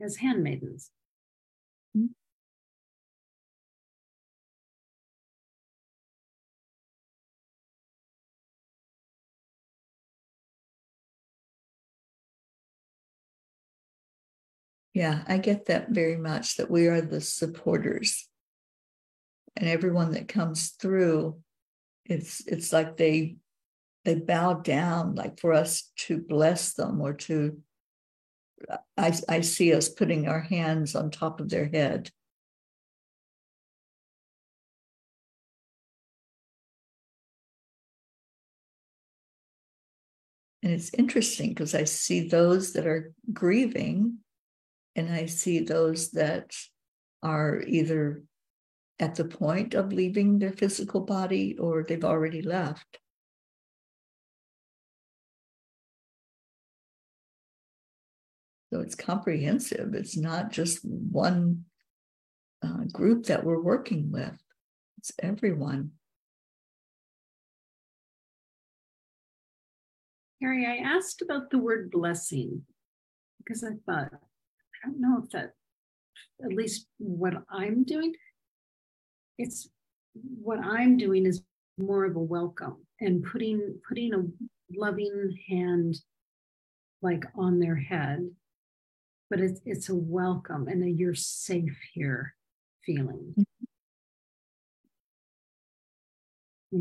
as 0.01 0.17
handmaidens. 0.17 0.91
Yeah, 14.93 15.23
I 15.25 15.37
get 15.37 15.67
that 15.67 15.89
very 15.89 16.17
much 16.17 16.57
that 16.57 16.69
we 16.69 16.87
are 16.87 17.01
the 17.01 17.21
supporters. 17.21 18.27
And 19.55 19.67
everyone 19.67 20.11
that 20.11 20.27
comes 20.27 20.69
through, 20.69 21.39
it's 22.05 22.45
it's 22.47 22.73
like 22.73 22.97
they 22.97 23.37
they 24.05 24.15
bow 24.15 24.53
down 24.53 25.15
like 25.15 25.39
for 25.39 25.53
us 25.53 25.91
to 25.95 26.17
bless 26.17 26.73
them 26.73 27.01
or 27.01 27.13
to 27.13 27.61
I, 28.97 29.13
I 29.27 29.41
see 29.41 29.73
us 29.73 29.89
putting 29.89 30.27
our 30.27 30.41
hands 30.41 30.95
on 30.95 31.11
top 31.11 31.39
of 31.39 31.49
their 31.49 31.67
head. 31.67 32.11
And 40.63 40.71
it's 40.71 40.93
interesting 40.93 41.49
because 41.49 41.73
I 41.73 41.85
see 41.85 42.27
those 42.27 42.73
that 42.73 42.85
are 42.85 43.13
grieving 43.33 44.19
and 44.95 45.11
I 45.11 45.25
see 45.25 45.59
those 45.59 46.11
that 46.11 46.55
are 47.23 47.63
either 47.65 48.23
at 49.01 49.15
the 49.15 49.25
point 49.25 49.73
of 49.73 49.91
leaving 49.91 50.37
their 50.37 50.53
physical 50.53 51.01
body 51.01 51.57
or 51.57 51.83
they've 51.83 52.05
already 52.05 52.43
left. 52.43 52.99
So 58.71 58.79
it's 58.79 58.95
comprehensive. 58.95 59.95
It's 59.95 60.15
not 60.15 60.51
just 60.51 60.85
one 60.85 61.65
uh, 62.63 62.85
group 62.93 63.25
that 63.25 63.43
we're 63.43 63.59
working 63.59 64.11
with, 64.11 64.37
it's 64.99 65.11
everyone. 65.19 65.91
Harry, 70.41 70.65
I 70.65 70.77
asked 70.77 71.23
about 71.23 71.49
the 71.49 71.57
word 71.57 71.89
blessing 71.89 72.61
because 73.39 73.63
I 73.63 73.71
thought, 73.85 74.11
I 74.13 74.87
don't 74.87 75.01
know 75.01 75.21
if 75.23 75.31
that, 75.31 75.53
at 76.43 76.53
least 76.53 76.85
what 76.99 77.33
I'm 77.49 77.83
doing, 77.83 78.13
it's 79.41 79.69
what 80.43 80.59
I'm 80.59 80.97
doing 80.97 81.25
is 81.25 81.41
more 81.77 82.05
of 82.05 82.15
a 82.15 82.19
welcome 82.19 82.77
and 82.99 83.23
putting 83.23 83.79
putting 83.87 84.13
a 84.13 84.23
loving 84.77 85.37
hand 85.49 85.97
like 87.01 87.23
on 87.35 87.59
their 87.59 87.75
head 87.75 88.29
but 89.29 89.39
it's 89.39 89.61
it's 89.65 89.89
a 89.89 89.95
welcome 89.95 90.67
and 90.67 90.83
a 90.83 90.89
you're 90.89 91.15
safe 91.15 91.77
here 91.93 92.35
feeling. 92.85 93.33
Mm-hmm. 93.39 93.45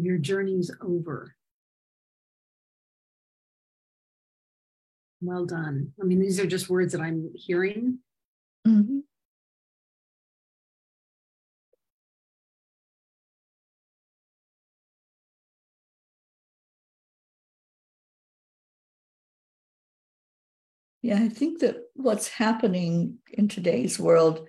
Your 0.04 0.18
journey's 0.18 0.70
over. 0.80 1.34
Well 5.20 5.46
done. 5.46 5.92
I 6.00 6.04
mean, 6.04 6.20
these 6.20 6.40
are 6.40 6.46
just 6.46 6.70
words 6.70 6.92
that 6.92 7.00
I'm 7.00 7.30
hearing. 7.34 7.98
Mm-hmm. 8.66 9.00
Yeah, 21.02 21.18
I 21.18 21.28
think 21.28 21.60
that 21.60 21.76
what's 21.94 22.28
happening 22.28 23.18
in 23.32 23.48
today's 23.48 23.98
world, 23.98 24.46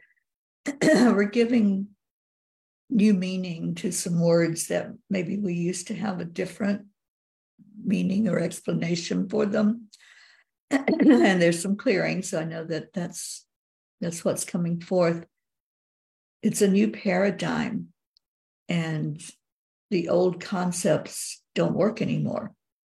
we're 0.84 1.24
giving 1.24 1.88
new 2.90 3.14
meaning 3.14 3.74
to 3.76 3.92
some 3.92 4.20
words 4.20 4.68
that 4.68 4.90
maybe 5.10 5.38
we 5.38 5.54
used 5.54 5.88
to 5.88 5.96
have 5.96 6.20
a 6.20 6.26
different 6.26 6.88
meaning 7.84 8.28
or 8.28 8.40
explanation 8.40 9.30
for 9.30 9.46
them. 9.46 9.88
and 10.72 11.42
there's 11.42 11.62
some 11.62 11.78
clearing, 11.78 12.22
so 12.22 12.40
I 12.40 12.44
know 12.44 12.66
that 12.66 12.94
that's 12.94 13.46
that's 14.02 14.26
what's 14.26 14.44
coming 14.44 14.82
forth. 14.82 15.26
It's 16.42 16.62
a 16.62 16.68
new 16.68 16.90
paradigm, 16.90 17.88
and 18.68 19.22
the 19.90 20.10
old 20.10 20.42
concepts 20.42 21.42
don't 21.56 21.76
work 21.76 22.02
anymore. 22.02 22.54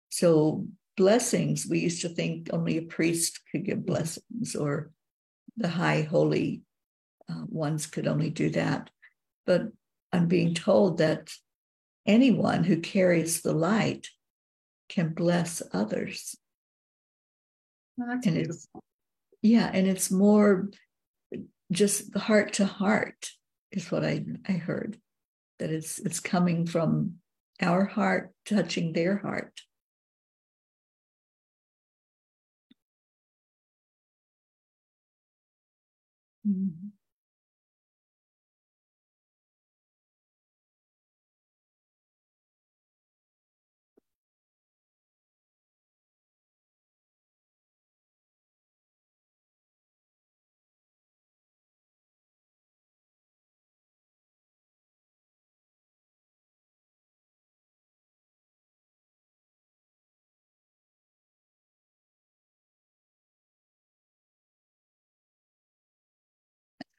So 0.10 0.68
blessings, 0.96 1.68
we 1.70 1.80
used 1.80 2.02
to 2.02 2.10
think 2.10 2.50
only 2.52 2.78
a 2.78 2.84
priest 2.84 3.42
could 3.52 3.66
give 3.66 3.86
blessings 3.86 4.56
or 4.56 4.92
the 5.58 5.68
high 5.68 6.02
holy 6.02 6.62
uh, 7.30 7.44
ones 7.48 7.86
could 7.88 8.08
only 8.08 8.30
do 8.30 8.50
that. 8.52 8.90
But 9.46 9.70
I'm 10.12 10.28
being 10.28 10.54
told 10.54 11.00
that 11.00 11.32
anyone 12.06 12.64
who 12.64 12.78
carries 12.78 13.42
the 13.42 13.54
light 13.54 14.08
can 14.90 15.14
bless 15.14 15.62
others. 15.74 16.36
Well, 17.98 18.12
and 18.12 18.22
beautiful. 18.22 18.52
It's, 18.54 18.68
yeah, 19.42 19.70
and 19.74 19.88
it's 19.88 20.12
more 20.12 20.70
just 21.72 22.16
heart 22.16 22.54
to 22.54 22.66
heart 22.66 23.32
is 23.72 23.92
what 23.92 24.06
I, 24.06 24.24
I 24.48 24.54
heard. 24.54 24.98
That 25.60 25.72
it's 25.72 26.00
it's 26.00 26.20
coming 26.20 26.66
from 26.66 27.16
our 27.62 27.86
heart 27.86 28.34
touching 28.46 28.94
their 28.94 29.18
heart. 29.18 29.62
Mm-hmm. 36.48 36.93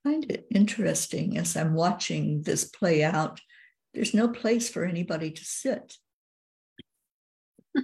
Find 0.05 0.31
it 0.31 0.47
interesting 0.55 1.39
as 1.39 1.57
I'm 1.57 1.75
watching 1.75 2.43
this 2.43 2.65
play 2.65 3.03
out. 3.03 3.41
There's 3.95 4.15
no 4.15 4.29
place 4.29 4.69
for 4.69 4.85
anybody 4.85 5.31
to 5.31 5.45
sit. 5.45 5.97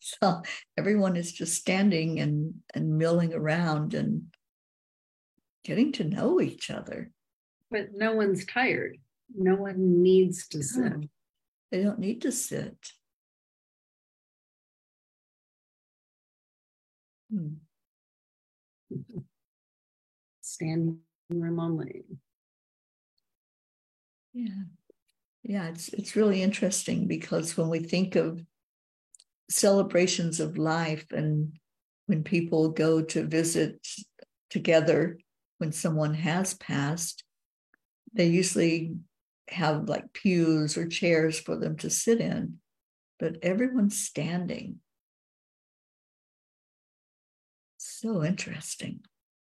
so 0.00 0.42
everyone 0.76 1.16
is 1.16 1.30
just 1.30 1.54
standing 1.54 2.18
and, 2.20 2.54
and 2.74 2.96
milling 2.96 3.34
around 3.34 3.92
and 3.92 4.22
getting 5.62 5.92
to 5.92 6.04
know 6.04 6.40
each 6.40 6.70
other. 6.70 7.10
But 7.70 7.90
no 7.92 8.14
one's 8.14 8.46
tired. 8.46 8.96
No 9.36 9.54
one 9.54 10.02
needs 10.02 10.48
to 10.48 10.62
sit. 10.62 10.92
they 11.70 11.82
don't 11.82 11.98
need 11.98 12.22
to 12.22 12.32
sit. 12.32 12.76
Hmm. 17.30 17.56
Standing 20.40 21.00
room 21.30 21.60
only. 21.60 22.04
Yeah. 24.32 24.64
Yeah, 25.42 25.68
it's 25.68 25.88
it's 25.90 26.16
really 26.16 26.42
interesting 26.42 27.06
because 27.06 27.56
when 27.56 27.68
we 27.68 27.78
think 27.80 28.16
of 28.16 28.44
celebrations 29.50 30.40
of 30.40 30.58
life 30.58 31.06
and 31.10 31.58
when 32.06 32.22
people 32.22 32.70
go 32.70 33.02
to 33.02 33.26
visit 33.26 33.86
together 34.50 35.18
when 35.58 35.72
someone 35.72 36.14
has 36.14 36.54
passed, 36.54 37.24
they 38.12 38.26
usually 38.26 38.96
have 39.48 39.88
like 39.88 40.12
pews 40.12 40.76
or 40.76 40.86
chairs 40.86 41.40
for 41.40 41.56
them 41.56 41.76
to 41.76 41.90
sit 41.90 42.20
in, 42.20 42.58
but 43.18 43.36
everyone's 43.42 43.98
standing. 43.98 44.80
So 47.78 48.24
interesting. 48.24 49.00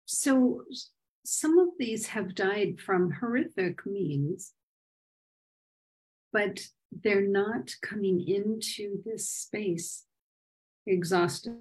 So 0.05 0.63
some 1.23 1.57
of 1.59 1.69
these 1.77 2.07
have 2.07 2.35
died 2.35 2.79
from 2.79 3.11
horrific 3.11 3.85
means, 3.85 4.53
but 6.33 6.61
they're 6.91 7.27
not 7.27 7.71
coming 7.81 8.27
into 8.27 9.01
this 9.05 9.29
space 9.29 10.05
exhausted, 10.87 11.57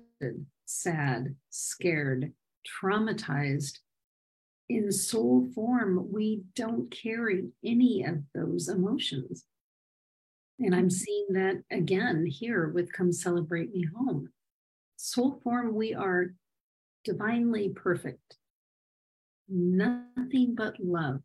sad, 0.67 1.37
scared, 1.51 2.33
traumatized. 2.67 3.79
In 4.69 4.93
soul 4.93 5.49
form, 5.55 6.13
we 6.13 6.43
don't 6.55 6.91
carry 6.91 7.49
any 7.65 8.05
of 8.05 8.23
those 8.35 8.69
emotions. 8.69 9.45
And 10.59 10.75
I'm 10.75 10.91
seeing 10.91 11.27
that 11.31 11.63
again 11.71 12.27
here 12.27 12.69
with 12.69 12.93
Come 12.93 13.13
Celebrate 13.13 13.73
Me 13.73 13.87
Home. 13.97 14.31
Soul 14.97 15.41
form, 15.43 15.75
we 15.75 15.95
are 15.95 16.35
divinely 17.05 17.71
perfect, 17.71 18.37
nothing 19.51 20.55
but 20.57 20.75
love. 20.79 21.21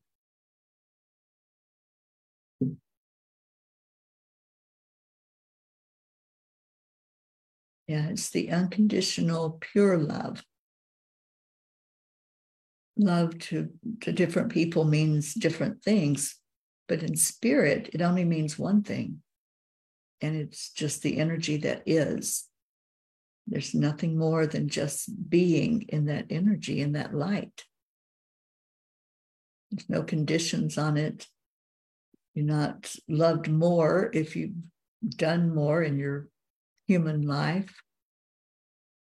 Yeah, 7.88 8.10
it's 8.10 8.32
the 8.32 8.50
unconditional, 8.50 9.60
pure 9.62 9.98
love. 9.98 10.44
Love 12.98 13.38
to, 13.38 13.70
to 14.02 14.12
different 14.12 14.52
people 14.52 14.86
means 14.86 15.34
different 15.34 15.84
things, 15.84 16.40
but 16.88 17.04
in 17.04 17.16
spirit, 17.16 17.90
it 17.94 18.02
only 18.02 18.26
means 18.26 18.58
one 18.58 18.82
thing. 18.82 19.22
And 20.22 20.36
it's 20.36 20.72
just 20.72 21.04
the 21.04 21.18
energy 21.18 21.58
that 21.58 21.84
is. 21.86 22.46
There's 23.48 23.76
nothing 23.76 24.18
more 24.18 24.48
than 24.48 24.70
just 24.70 25.30
being 25.30 25.84
in 25.90 26.06
that 26.06 26.28
energy, 26.32 26.82
in 26.82 26.94
that 26.94 27.14
light. 27.14 27.64
There's 29.72 29.90
no 29.90 30.04
conditions 30.04 30.78
on 30.78 30.98
it. 30.98 31.28
You're 32.34 32.46
not 32.46 32.94
loved 33.08 33.50
more 33.50 34.10
if 34.14 34.36
you've 34.36 34.56
done 35.08 35.54
more 35.54 35.82
in 35.82 35.98
your 35.98 36.28
human 36.88 37.22
life. 37.24 37.82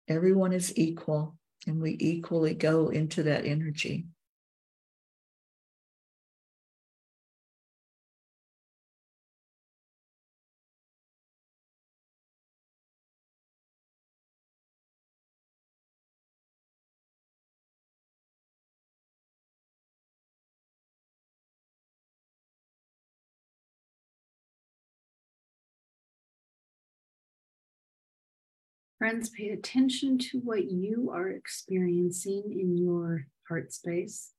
Everyone 0.08 0.52
is 0.52 0.76
equal, 0.76 1.36
and 1.66 1.80
we 1.80 1.96
equally 1.98 2.54
go 2.54 2.88
into 2.88 3.22
that 3.24 3.46
energy. 3.46 4.06
Friends, 29.04 29.28
pay 29.28 29.50
attention 29.50 30.16
to 30.16 30.38
what 30.38 30.70
you 30.70 31.10
are 31.12 31.28
experiencing 31.28 32.42
in 32.58 32.78
your 32.78 33.26
heart 33.46 33.70
space. 33.70 34.30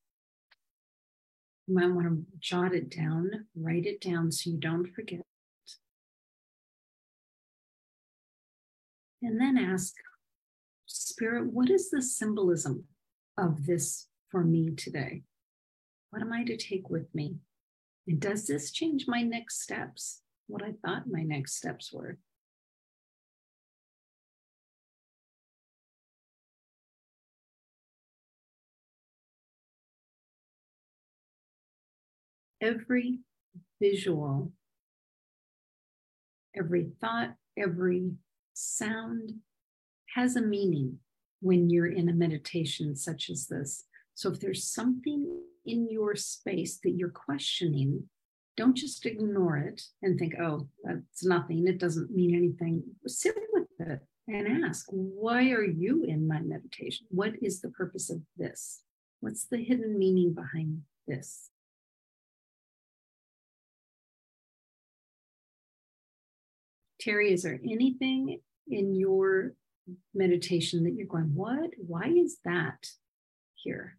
You 1.67 1.75
might 1.75 1.91
want 1.91 2.08
to 2.08 2.25
jot 2.39 2.73
it 2.73 2.89
down, 2.89 3.45
write 3.56 3.86
it 3.86 4.01
down 4.01 4.32
so 4.32 4.49
you 4.49 4.58
don't 4.58 4.91
forget. 4.91 5.19
And 9.21 9.39
then 9.39 9.56
ask, 9.56 9.93
Spirit, 10.88 11.54
what 11.54 11.69
is 11.69 11.91
the 11.91 12.01
symbolism 12.01 12.86
of 13.38 13.67
this 13.67 14.08
for 14.32 14.43
me 14.43 14.71
today? 14.71 15.21
What 16.10 16.23
am 16.23 16.34
I 16.34 16.43
to 16.43 16.58
take 16.58 16.89
with 16.89 17.13
me? 17.13 17.36
And 18.08 18.19
does 18.19 18.47
this 18.47 18.71
change 18.71 19.06
my 19.08 19.21
next 19.21 19.62
steps? 19.62 20.23
What 20.47 20.63
I 20.63 20.73
thought 20.84 21.04
my 21.06 21.21
next 21.21 21.56
steps 21.56 21.93
were? 21.93 22.17
Every 32.65 33.19
visual, 33.82 34.51
every 36.58 36.88
thought, 36.99 37.36
every 37.58 38.12
sound 38.54 39.34
has 40.15 40.36
a 40.36 40.41
meaning 40.41 40.97
when 41.41 41.69
you're 41.69 41.91
in 41.91 42.10
a 42.10 42.13
meditation 42.13 42.95
such 42.95 43.30
as 43.30 43.47
this. 43.47 43.86
So 44.15 44.32
if 44.32 44.39
there's 44.39 44.63
something 44.63 45.41
in 45.65 45.89
your 45.89 46.15
space 46.15 46.80
that 46.84 46.91
you're 46.91 47.10
questioning, 47.10 48.10
don't 48.58 48.75
just 48.75 49.06
ignore 49.06 49.58
it 49.58 49.82
and 50.01 50.17
think, 50.17 50.34
oh, 50.39 50.67
that's 50.84 51.25
nothing. 51.25 51.67
It 51.67 51.80
doesn't 51.80 52.12
mean 52.12 52.34
anything. 52.34 52.84
Sit 53.06 53.36
with 53.51 53.67
it 53.80 53.99
and 54.28 54.65
ask, 54.65 54.86
why 54.89 55.51
are 55.51 55.65
you 55.65 56.04
in 56.04 56.28
my 56.28 56.39
meditation? 56.39 57.06
What 57.10 57.34
is 57.41 57.62
the 57.62 57.69
purpose 57.69 58.10
of 58.10 58.21
this? 58.38 58.82
What's 59.19 59.45
the 59.45 59.58
hidden 59.58 59.99
meaning 59.99 60.34
behind 60.34 60.82
this? 61.08 61.49
Teri, 67.05 67.31
is 67.31 67.43
there 67.43 67.59
anything 67.63 68.39
in 68.67 68.95
your 68.95 69.53
meditation 70.13 70.83
that 70.83 70.93
you're 70.93 71.07
going, 71.07 71.35
what? 71.35 71.69
Why 71.77 72.07
is 72.07 72.37
that 72.45 72.87
here? 73.53 73.97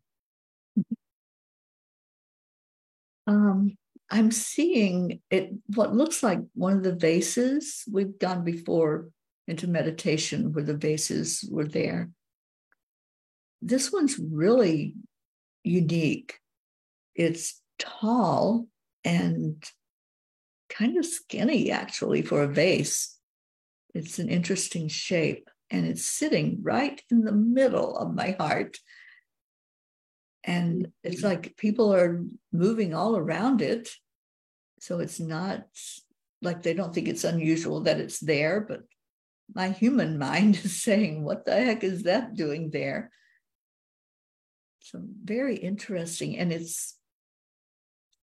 Um, 3.26 3.76
I'm 4.10 4.30
seeing 4.30 5.20
it, 5.30 5.52
what 5.74 5.94
looks 5.94 6.22
like 6.22 6.40
one 6.54 6.76
of 6.76 6.82
the 6.82 6.94
vases. 6.94 7.84
We've 7.90 8.18
gone 8.18 8.44
before 8.44 9.08
into 9.48 9.68
meditation 9.68 10.52
where 10.52 10.64
the 10.64 10.76
vases 10.76 11.48
were 11.50 11.66
there. 11.66 12.10
This 13.62 13.92
one's 13.92 14.18
really 14.18 14.94
unique. 15.64 16.38
It's 17.14 17.60
tall 17.78 18.66
and 19.04 19.64
kind 20.76 20.96
of 20.96 21.06
skinny 21.06 21.70
actually 21.70 22.22
for 22.22 22.42
a 22.42 22.48
vase. 22.48 23.16
It's 23.94 24.18
an 24.18 24.28
interesting 24.28 24.88
shape 24.88 25.48
and 25.70 25.86
it's 25.86 26.04
sitting 26.04 26.58
right 26.62 27.00
in 27.10 27.24
the 27.24 27.32
middle 27.32 27.96
of 27.96 28.14
my 28.14 28.36
heart. 28.38 28.78
And 30.44 30.92
it's 31.02 31.16
mm-hmm. 31.16 31.26
like 31.26 31.56
people 31.56 31.94
are 31.94 32.24
moving 32.52 32.94
all 32.94 33.16
around 33.16 33.62
it. 33.62 33.90
So 34.80 35.00
it's 35.00 35.18
not 35.18 35.64
like 36.42 36.62
they 36.62 36.74
don't 36.74 36.94
think 36.94 37.08
it's 37.08 37.24
unusual 37.24 37.80
that 37.82 37.98
it's 37.98 38.20
there, 38.20 38.60
but 38.60 38.82
my 39.54 39.70
human 39.70 40.18
mind 40.30 40.56
is 40.56 40.82
saying, 40.82 41.24
What 41.24 41.44
the 41.44 41.54
heck 41.54 41.82
is 41.82 42.04
that 42.04 42.34
doing 42.34 42.70
there? 42.70 43.10
So 44.80 45.02
very 45.24 45.56
interesting. 45.56 46.36
And 46.36 46.52
it's 46.52 46.96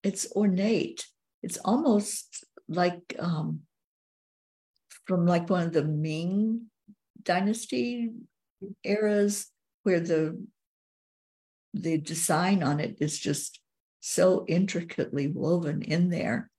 it's 0.03 0.31
ornate 0.33 1.05
it's 1.43 1.57
almost 1.57 2.45
like 2.69 3.15
um, 3.19 3.59
from 5.05 5.27
like 5.27 5.49
one 5.49 5.67
of 5.67 5.73
the 5.73 5.83
Ming 5.83 6.67
dynasty 7.21 8.11
eras 8.83 9.47
where 9.83 9.99
the 9.99 10.41
the 11.73 11.97
design 11.97 12.63
on 12.63 12.79
it 12.79 12.97
is 12.99 13.19
just 13.19 13.59
so 13.99 14.45
intricately 14.47 15.27
woven 15.27 15.81
in 15.81 16.09
there. 16.09 16.49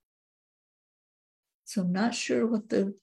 So 1.64 1.82
I'm 1.82 1.92
not 1.92 2.14
sure 2.14 2.46
what 2.46 2.68
the 2.68 2.94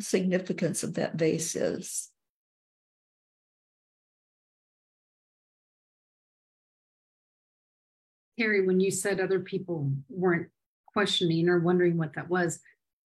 significance 0.00 0.82
of 0.82 0.94
that 0.94 1.14
vase 1.14 1.54
is. 1.54 2.10
Teri, 8.38 8.66
when 8.66 8.80
you 8.80 8.90
said 8.90 9.20
other 9.20 9.38
people 9.38 9.92
weren't 10.08 10.48
questioning 10.94 11.48
or 11.48 11.58
wondering 11.58 11.98
what 11.98 12.14
that 12.14 12.30
was, 12.30 12.60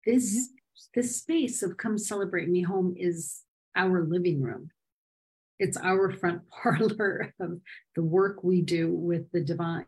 this 0.05 0.35
mm-hmm. 0.35 0.91
this 0.95 1.15
space 1.15 1.63
of 1.63 1.77
come 1.77 1.97
celebrate 1.97 2.49
me 2.49 2.61
home 2.61 2.93
is 2.97 3.41
our 3.75 4.03
living 4.03 4.41
room. 4.41 4.71
It's 5.59 5.77
our 5.77 6.11
front 6.11 6.41
parlor 6.49 7.33
of 7.39 7.61
the 7.95 8.03
work 8.03 8.43
we 8.43 8.61
do 8.61 8.91
with 8.91 9.31
the 9.31 9.41
divine. 9.41 9.85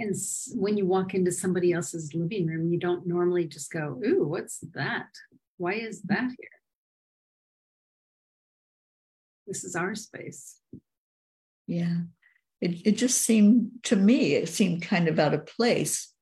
And 0.00 0.14
when 0.54 0.76
you 0.76 0.86
walk 0.86 1.14
into 1.14 1.32
somebody 1.32 1.72
else's 1.72 2.14
living 2.14 2.46
room, 2.46 2.70
you 2.70 2.78
don't 2.78 3.06
normally 3.06 3.46
just 3.46 3.72
go, 3.72 4.00
Ooh, 4.04 4.26
what's 4.26 4.58
that? 4.74 5.08
Why 5.56 5.74
is 5.74 6.02
that 6.02 6.30
here? 6.38 6.58
This 9.46 9.64
is 9.64 9.74
our 9.74 9.94
space. 9.94 10.60
Yeah. 11.66 11.96
It, 12.60 12.86
it 12.86 12.96
just 12.96 13.22
seemed 13.22 13.70
to 13.84 13.96
me, 13.96 14.34
it 14.34 14.48
seemed 14.48 14.82
kind 14.82 15.08
of 15.08 15.18
out 15.18 15.34
of 15.34 15.46
place 15.46 16.12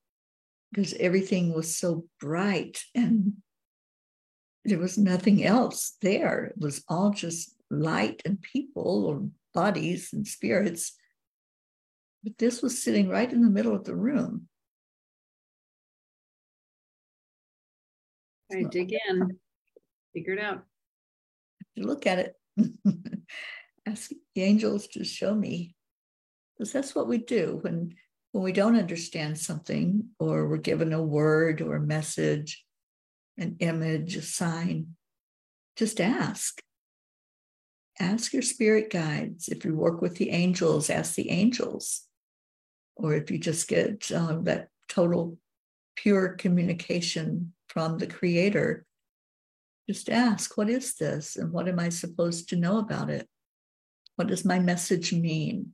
because 0.72 0.94
everything 0.94 1.54
was 1.54 1.76
so 1.76 2.06
bright 2.20 2.82
and 2.94 3.34
there 4.64 4.78
was 4.78 4.98
nothing 4.98 5.44
else 5.44 5.96
there. 6.02 6.46
It 6.46 6.58
was 6.58 6.84
all 6.88 7.10
just 7.10 7.54
light 7.70 8.22
and 8.24 8.40
people 8.42 9.06
or 9.06 9.28
bodies 9.54 10.12
and 10.12 10.26
spirits. 10.26 10.92
But 12.24 12.38
this 12.38 12.62
was 12.62 12.82
sitting 12.82 13.08
right 13.08 13.32
in 13.32 13.42
the 13.42 13.50
middle 13.50 13.74
of 13.74 13.84
the 13.84 13.94
room. 13.94 14.48
I 18.52 18.62
dig 18.64 18.94
in, 19.08 19.38
figure 20.14 20.34
it 20.34 20.40
out. 20.40 20.64
Look 21.76 22.06
at 22.06 22.18
it. 22.18 22.34
Ask 23.86 24.10
the 24.34 24.42
angels 24.42 24.86
to 24.88 25.04
show 25.04 25.34
me. 25.34 25.74
Because 26.56 26.72
that's 26.72 26.94
what 26.94 27.08
we 27.08 27.18
do 27.18 27.58
when 27.62 27.94
when 28.36 28.44
we 28.44 28.52
don't 28.52 28.76
understand 28.76 29.38
something 29.38 30.10
or 30.18 30.46
we're 30.46 30.58
given 30.58 30.92
a 30.92 31.02
word 31.02 31.62
or 31.62 31.76
a 31.76 31.80
message, 31.80 32.66
an 33.38 33.56
image, 33.60 34.14
a 34.14 34.20
sign. 34.20 34.88
Just 35.74 36.02
ask. 36.02 36.60
Ask 37.98 38.34
your 38.34 38.42
spirit 38.42 38.90
guides. 38.90 39.48
If 39.48 39.64
you 39.64 39.74
work 39.74 40.02
with 40.02 40.16
the 40.16 40.28
angels, 40.28 40.90
ask 40.90 41.14
the 41.14 41.30
angels. 41.30 42.02
Or 42.94 43.14
if 43.14 43.30
you 43.30 43.38
just 43.38 43.68
get 43.68 44.12
uh, 44.12 44.36
that 44.42 44.68
total 44.86 45.38
pure 45.96 46.28
communication 46.28 47.54
from 47.70 47.96
the 47.96 48.06
creator, 48.06 48.84
just 49.88 50.10
ask, 50.10 50.58
what 50.58 50.68
is 50.68 50.94
this? 50.96 51.36
And 51.36 51.52
what 51.52 51.68
am 51.68 51.78
I 51.78 51.88
supposed 51.88 52.50
to 52.50 52.56
know 52.56 52.80
about 52.80 53.08
it? 53.08 53.26
What 54.16 54.28
does 54.28 54.44
my 54.44 54.58
message 54.58 55.14
mean? 55.14 55.72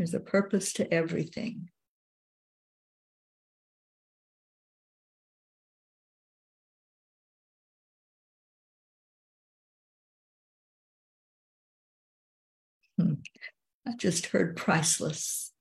There's 0.00 0.14
a 0.14 0.18
purpose 0.18 0.72
to 0.72 0.90
everything. 0.90 1.68
Hmm. 12.98 13.16
I 13.86 13.92
just 13.98 14.28
heard 14.28 14.56
priceless. 14.56 15.52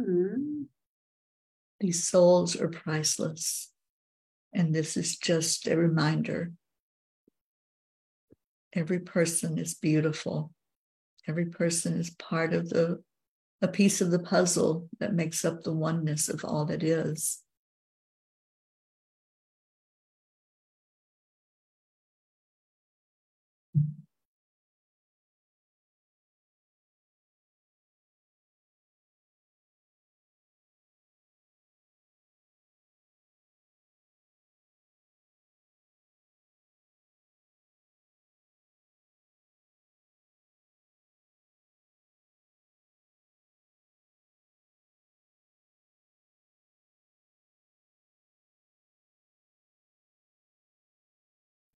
Mm-hmm. 0.00 0.62
These 1.78 2.08
souls 2.08 2.60
are 2.60 2.66
priceless. 2.66 3.70
And 4.52 4.74
this 4.74 4.96
is 4.96 5.16
just 5.16 5.68
a 5.68 5.76
reminder. 5.76 6.50
Every 8.72 8.98
person 8.98 9.58
is 9.60 9.74
beautiful. 9.74 10.52
Every 11.28 11.46
person 11.46 12.00
is 12.00 12.10
part 12.10 12.52
of 12.52 12.68
the 12.68 13.00
a 13.64 13.68
piece 13.68 14.02
of 14.02 14.10
the 14.10 14.18
puzzle 14.18 14.86
that 15.00 15.14
makes 15.14 15.42
up 15.44 15.62
the 15.62 15.72
oneness 15.72 16.28
of 16.28 16.44
all 16.44 16.66
that 16.66 16.82
is. 16.82 17.38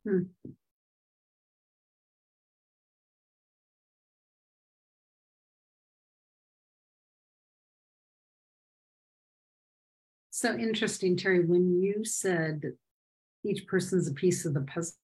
Hmm. 0.09 0.23
So 10.31 10.57
interesting, 10.57 11.17
Teri, 11.17 11.47
when 11.47 11.83
you 11.83 12.05
said 12.05 12.63
each 13.45 13.67
person's 13.67 14.09
a 14.09 14.15
piece 14.15 14.47
of 14.47 14.55
the 14.55 14.63
puzzle, 14.63 14.95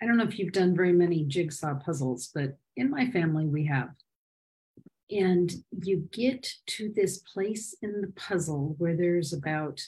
I 0.00 0.06
don't 0.06 0.16
know 0.16 0.24
if 0.24 0.38
you've 0.38 0.52
done 0.52 0.76
very 0.76 0.92
many 0.92 1.24
jigsaw 1.24 1.74
puzzles, 1.74 2.30
but 2.32 2.58
in 2.76 2.90
my 2.90 3.10
family 3.10 3.46
we 3.46 3.66
have. 3.66 3.88
And 5.10 5.52
you 5.82 6.08
get 6.12 6.46
to 6.68 6.92
this 6.94 7.18
place 7.18 7.74
in 7.82 8.02
the 8.02 8.12
puzzle 8.14 8.76
where 8.78 8.96
there's 8.96 9.32
about 9.32 9.80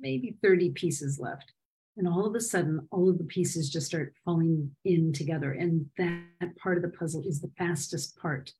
maybe 0.00 0.36
30 0.42 0.70
pieces 0.70 1.18
left. 1.18 1.52
And 1.96 2.06
all 2.06 2.26
of 2.26 2.34
a 2.34 2.40
sudden, 2.40 2.86
all 2.90 3.08
of 3.08 3.18
the 3.18 3.24
pieces 3.24 3.70
just 3.70 3.86
start 3.86 4.12
falling 4.24 4.70
in 4.84 5.12
together. 5.12 5.52
And 5.52 5.86
that 5.96 6.56
part 6.58 6.76
of 6.76 6.82
the 6.82 6.96
puzzle 6.96 7.24
is 7.26 7.40
the 7.40 7.52
fastest 7.56 8.18
part 8.18 8.52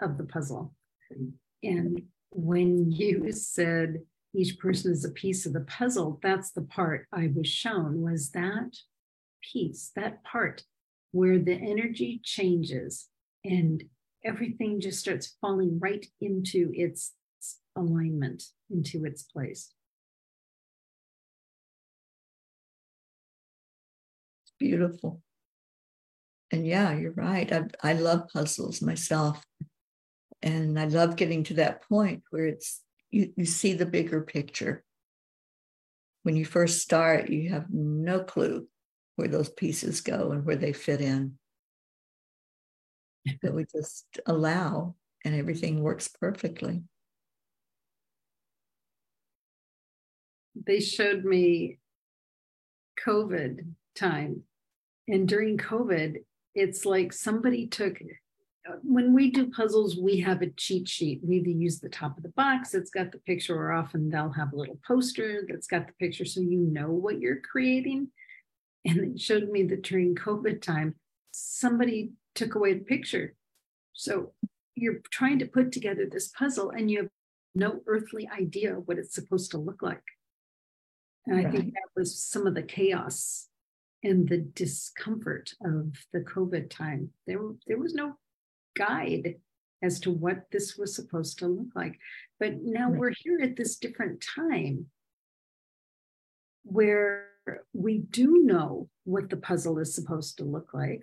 of 0.00 0.18
the 0.18 0.24
puzzle. 0.24 0.72
And 1.62 2.02
when 2.30 2.92
you 2.92 3.32
said 3.32 4.02
each 4.34 4.58
person 4.58 4.92
is 4.92 5.04
a 5.04 5.10
piece 5.10 5.46
of 5.46 5.52
the 5.52 5.62
puzzle, 5.62 6.20
that's 6.22 6.52
the 6.52 6.62
part 6.62 7.06
I 7.12 7.30
was 7.34 7.48
shown 7.48 8.02
was 8.02 8.30
that 8.30 8.76
piece, 9.52 9.90
that 9.96 10.22
part 10.22 10.62
where 11.12 11.38
the 11.38 11.54
energy 11.54 12.20
changes 12.22 13.08
and 13.44 13.82
everything 14.24 14.80
just 14.80 15.00
starts 15.00 15.36
falling 15.40 15.78
right 15.80 16.04
into 16.20 16.70
its 16.74 17.14
alignment, 17.76 18.42
into 18.70 19.04
its 19.04 19.22
place. 19.22 19.72
Beautiful. 24.58 25.22
And 26.52 26.66
yeah, 26.66 26.96
you're 26.96 27.12
right. 27.12 27.50
I, 27.52 27.64
I 27.82 27.92
love 27.94 28.28
puzzles 28.32 28.80
myself. 28.80 29.44
And 30.42 30.78
I 30.78 30.84
love 30.84 31.16
getting 31.16 31.44
to 31.44 31.54
that 31.54 31.82
point 31.88 32.22
where 32.30 32.46
it's 32.46 32.82
you, 33.10 33.32
you 33.36 33.46
see 33.46 33.72
the 33.72 33.86
bigger 33.86 34.20
picture. 34.20 34.84
When 36.22 36.36
you 36.36 36.44
first 36.44 36.80
start, 36.80 37.30
you 37.30 37.50
have 37.50 37.66
no 37.70 38.20
clue 38.20 38.66
where 39.16 39.28
those 39.28 39.48
pieces 39.48 40.00
go 40.00 40.32
and 40.32 40.44
where 40.44 40.56
they 40.56 40.72
fit 40.72 41.00
in. 41.00 41.38
But 43.42 43.54
we 43.54 43.64
just 43.64 44.06
allow 44.26 44.94
and 45.24 45.34
everything 45.34 45.82
works 45.82 46.08
perfectly. 46.08 46.82
They 50.54 50.80
showed 50.80 51.24
me 51.24 51.78
COVID 53.04 53.66
time. 53.94 54.42
And 55.08 55.28
during 55.28 55.56
COVID, 55.56 56.16
it's 56.54 56.84
like 56.84 57.12
somebody 57.12 57.66
took, 57.66 57.98
when 58.82 59.14
we 59.14 59.30
do 59.30 59.50
puzzles, 59.50 59.96
we 59.96 60.20
have 60.20 60.42
a 60.42 60.50
cheat 60.50 60.88
sheet. 60.88 61.20
We 61.22 61.36
either 61.36 61.50
use 61.50 61.78
the 61.78 61.88
top 61.88 62.16
of 62.16 62.22
the 62.22 62.30
box 62.30 62.70
that's 62.70 62.90
got 62.90 63.12
the 63.12 63.18
picture, 63.18 63.54
or 63.54 63.72
often 63.72 64.10
they'll 64.10 64.32
have 64.32 64.52
a 64.52 64.56
little 64.56 64.78
poster 64.86 65.46
that's 65.48 65.68
got 65.68 65.86
the 65.86 65.92
picture 65.94 66.24
so 66.24 66.40
you 66.40 66.58
know 66.58 66.90
what 66.90 67.20
you're 67.20 67.40
creating. 67.40 68.08
And 68.84 68.98
it 68.98 69.20
showed 69.20 69.48
me 69.48 69.64
that 69.64 69.82
during 69.82 70.14
COVID 70.14 70.62
time, 70.62 70.94
somebody 71.30 72.12
took 72.34 72.54
away 72.54 72.74
the 72.74 72.84
picture. 72.84 73.34
So 73.92 74.32
you're 74.74 75.00
trying 75.10 75.38
to 75.40 75.46
put 75.46 75.72
together 75.72 76.06
this 76.10 76.28
puzzle 76.28 76.70
and 76.70 76.90
you 76.90 76.98
have 76.98 77.08
no 77.54 77.80
earthly 77.86 78.28
idea 78.28 78.74
what 78.74 78.98
it's 78.98 79.14
supposed 79.14 79.50
to 79.52 79.58
look 79.58 79.82
like. 79.82 80.02
And 81.26 81.36
right. 81.36 81.46
I 81.46 81.50
think 81.50 81.72
that 81.74 81.88
was 81.96 82.18
some 82.18 82.46
of 82.46 82.54
the 82.54 82.62
chaos 82.62 83.48
and 84.06 84.28
the 84.28 84.38
discomfort 84.38 85.52
of 85.62 85.92
the 86.12 86.20
COVID 86.20 86.70
time. 86.70 87.10
There, 87.26 87.40
there 87.66 87.78
was 87.78 87.92
no 87.92 88.14
guide 88.76 89.34
as 89.82 89.98
to 90.00 90.12
what 90.12 90.44
this 90.52 90.76
was 90.76 90.94
supposed 90.94 91.40
to 91.40 91.48
look 91.48 91.74
like. 91.74 91.98
But 92.38 92.62
now 92.62 92.88
right. 92.88 92.98
we're 92.98 93.12
here 93.18 93.40
at 93.42 93.56
this 93.56 93.76
different 93.76 94.24
time 94.34 94.86
where 96.62 97.26
we 97.72 97.98
do 97.98 98.42
know 98.44 98.88
what 99.04 99.28
the 99.28 99.36
puzzle 99.36 99.78
is 99.78 99.94
supposed 99.94 100.38
to 100.38 100.44
look 100.44 100.72
like. 100.72 101.02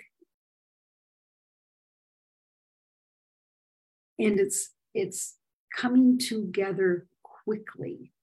And 4.18 4.40
it's 4.40 4.70
it's 4.94 5.36
coming 5.76 6.20
together 6.20 7.08
quickly 7.24 8.14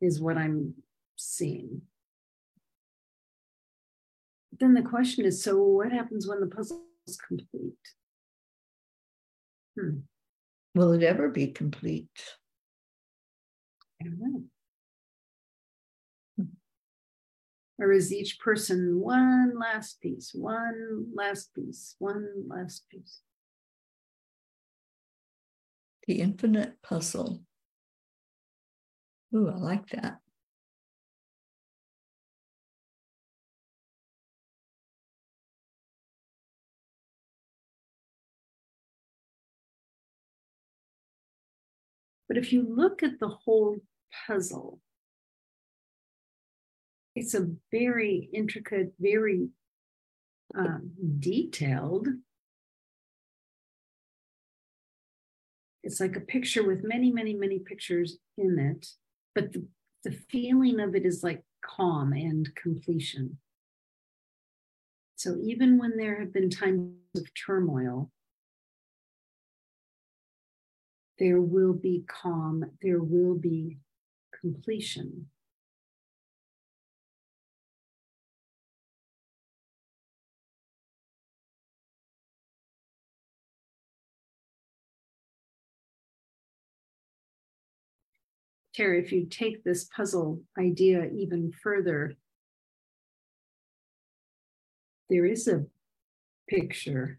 is 0.00 0.20
what 0.20 0.36
I'm 0.36 0.74
seeing 1.16 1.82
then 4.60 4.74
the 4.74 4.82
question 4.82 5.24
is 5.24 5.42
so 5.42 5.60
what 5.60 5.92
happens 5.92 6.26
when 6.26 6.40
the 6.40 6.46
puzzle 6.46 6.82
is 7.06 7.16
complete? 7.16 7.74
Hmm. 9.78 9.98
Will 10.74 10.92
it 10.92 11.02
ever 11.02 11.28
be 11.28 11.48
complete? 11.48 12.08
I 14.00 14.04
don't 14.04 14.18
know. 14.18 14.42
Or 17.78 17.92
is 17.92 18.12
each 18.12 18.38
person 18.40 19.00
one 19.00 19.58
last 19.58 20.00
piece, 20.00 20.32
one 20.34 21.06
last 21.14 21.54
piece, 21.54 21.94
one 21.98 22.26
last 22.48 22.84
piece? 22.90 23.20
The 26.06 26.20
infinite 26.20 26.80
puzzle. 26.82 27.42
Ooh, 29.34 29.50
I 29.50 29.56
like 29.56 29.88
that. 29.88 30.20
But 42.28 42.38
if 42.38 42.52
you 42.52 42.66
look 42.68 43.02
at 43.02 43.20
the 43.20 43.28
whole 43.28 43.76
puzzle, 44.26 44.80
it's 47.14 47.34
a 47.34 47.48
very 47.70 48.28
intricate, 48.32 48.92
very 48.98 49.48
um, 50.54 50.92
detailed. 51.18 52.08
It's 55.82 56.00
like 56.00 56.16
a 56.16 56.20
picture 56.20 56.66
with 56.66 56.82
many, 56.82 57.10
many, 57.12 57.34
many 57.34 57.60
pictures 57.60 58.18
in 58.36 58.58
it, 58.58 58.86
but 59.34 59.52
the, 59.52 59.66
the 60.04 60.12
feeling 60.30 60.80
of 60.80 60.94
it 60.94 61.06
is 61.06 61.22
like 61.22 61.42
calm 61.64 62.12
and 62.12 62.52
completion. 62.54 63.38
So 65.14 65.36
even 65.42 65.78
when 65.78 65.96
there 65.96 66.20
have 66.20 66.32
been 66.32 66.50
times 66.50 66.96
of 67.16 67.26
turmoil, 67.34 68.10
there 71.18 71.40
will 71.40 71.72
be 71.72 72.04
calm, 72.06 72.64
there 72.82 73.02
will 73.02 73.34
be 73.34 73.78
completion. 74.40 75.26
Teri, 88.76 89.02
if 89.02 89.10
you 89.10 89.24
take 89.24 89.64
this 89.64 89.84
puzzle 89.84 90.42
idea 90.58 91.06
even 91.06 91.50
further, 91.62 92.14
there 95.08 95.24
is 95.24 95.48
a 95.48 95.64
picture, 96.48 97.18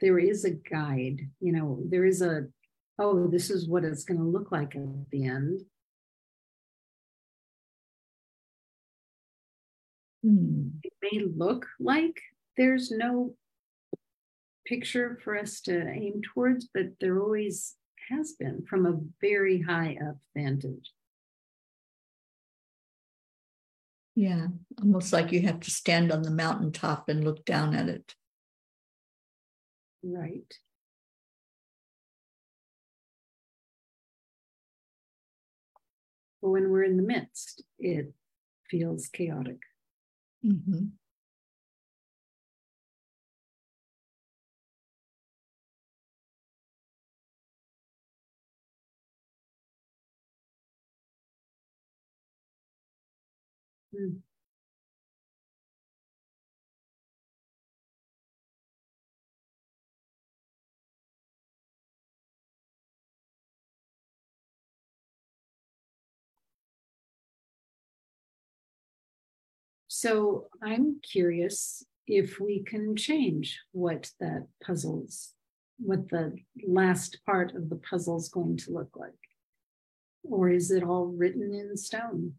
there 0.00 0.18
is 0.18 0.44
a 0.44 0.50
guide, 0.50 1.28
you 1.40 1.52
know, 1.52 1.80
there 1.88 2.04
is 2.04 2.22
a, 2.22 2.46
oh, 2.98 3.26
this 3.28 3.50
is 3.50 3.68
what 3.68 3.84
it's 3.84 4.04
going 4.04 4.18
to 4.18 4.26
look 4.26 4.50
like 4.50 4.74
at 4.74 5.10
the 5.10 5.26
end. 5.26 5.60
Hmm. 10.22 10.68
It 10.82 10.92
may 11.02 11.24
look 11.24 11.66
like 11.78 12.20
there's 12.56 12.90
no 12.90 13.34
picture 14.66 15.18
for 15.22 15.38
us 15.38 15.60
to 15.62 15.88
aim 15.88 16.20
towards, 16.34 16.68
but 16.72 16.86
there 17.00 17.20
always 17.20 17.74
has 18.10 18.32
been 18.32 18.64
from 18.68 18.86
a 18.86 18.98
very 19.20 19.62
high 19.62 19.98
up 20.06 20.16
vantage. 20.34 20.92
Yeah, 24.14 24.46
almost 24.80 25.12
like 25.12 25.30
you 25.30 25.42
have 25.42 25.60
to 25.60 25.70
stand 25.70 26.10
on 26.10 26.22
the 26.22 26.30
mountaintop 26.30 27.08
and 27.08 27.22
look 27.22 27.44
down 27.44 27.74
at 27.74 27.88
it. 27.88 28.14
Right. 30.02 30.52
But 36.46 36.52
when 36.52 36.70
we're 36.70 36.84
in 36.84 36.96
the 36.96 37.02
midst, 37.02 37.64
it 37.76 38.14
feels 38.70 39.08
chaotic. 39.08 39.58
Mm-hmm. 40.44 40.86
Mm. 53.94 54.25
So 70.06 70.46
I'm 70.62 71.00
curious 71.02 71.84
if 72.06 72.38
we 72.38 72.62
can 72.62 72.94
change 72.94 73.60
what 73.72 74.08
that 74.20 74.46
puzzles, 74.64 75.32
what 75.78 76.08
the 76.10 76.36
last 76.64 77.18
part 77.26 77.56
of 77.56 77.68
the 77.68 77.74
puzzle 77.74 78.16
is 78.16 78.28
going 78.28 78.56
to 78.58 78.70
look 78.70 78.90
like. 78.94 79.10
Or 80.22 80.48
is 80.48 80.70
it 80.70 80.84
all 80.84 81.06
written 81.06 81.52
in 81.52 81.76
stone? 81.76 82.34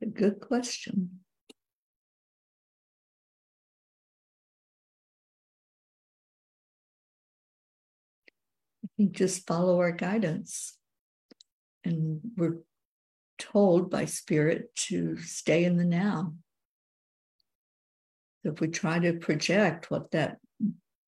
A 0.00 0.06
good 0.06 0.38
question. 0.38 1.18
I 8.84 8.88
think 8.96 9.16
just 9.16 9.48
follow 9.48 9.80
our 9.80 9.90
guidance. 9.90 10.78
And 11.84 12.20
we're 12.36 12.58
told 13.38 13.90
by 13.90 14.04
spirit 14.04 14.74
to 14.76 15.16
stay 15.18 15.64
in 15.64 15.76
the 15.76 15.84
now. 15.84 16.34
If 18.44 18.60
we 18.60 18.68
try 18.68 18.98
to 18.98 19.14
project 19.14 19.90
what 19.90 20.10
that 20.12 20.38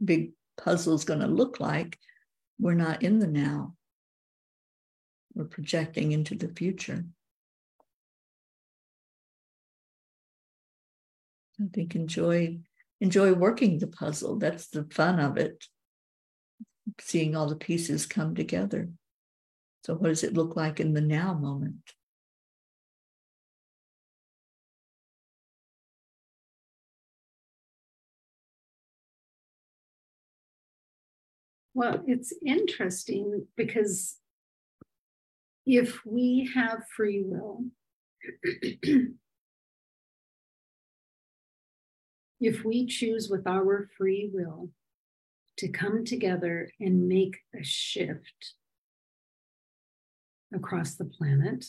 big 0.04 0.32
puzzle 0.56 0.94
is 0.94 1.04
going 1.04 1.20
to 1.20 1.26
look 1.26 1.60
like, 1.60 1.98
we're 2.58 2.74
not 2.74 3.02
in 3.02 3.18
the 3.18 3.26
now. 3.26 3.74
We're 5.34 5.44
projecting 5.44 6.12
into 6.12 6.36
the 6.36 6.48
future. 6.48 7.04
I 11.60 11.64
think 11.72 11.94
enjoy 11.94 12.58
enjoy 13.00 13.32
working 13.32 13.78
the 13.78 13.86
puzzle. 13.86 14.38
That's 14.38 14.68
the 14.68 14.84
fun 14.84 15.20
of 15.20 15.36
it. 15.36 15.64
Seeing 17.00 17.36
all 17.36 17.48
the 17.48 17.56
pieces 17.56 18.06
come 18.06 18.34
together. 18.34 18.88
So 19.84 19.94
what 19.94 20.08
does 20.08 20.24
it 20.24 20.32
look 20.32 20.56
like 20.56 20.80
in 20.80 20.94
the 20.94 21.02
now 21.02 21.34
moment? 21.34 21.92
Well, 31.74 32.02
it's 32.06 32.32
interesting 32.46 33.46
because 33.56 34.16
if 35.66 36.00
we 36.06 36.50
have 36.54 36.84
free 36.96 37.22
will, 37.26 37.66
if 42.40 42.64
we 42.64 42.86
choose 42.86 43.28
with 43.28 43.46
our 43.46 43.90
free 43.98 44.30
will 44.32 44.70
to 45.58 45.68
come 45.68 46.06
together 46.06 46.70
and 46.80 47.06
make 47.06 47.36
a 47.54 47.62
shift 47.62 48.54
across 50.54 50.94
the 50.94 51.04
planet 51.04 51.66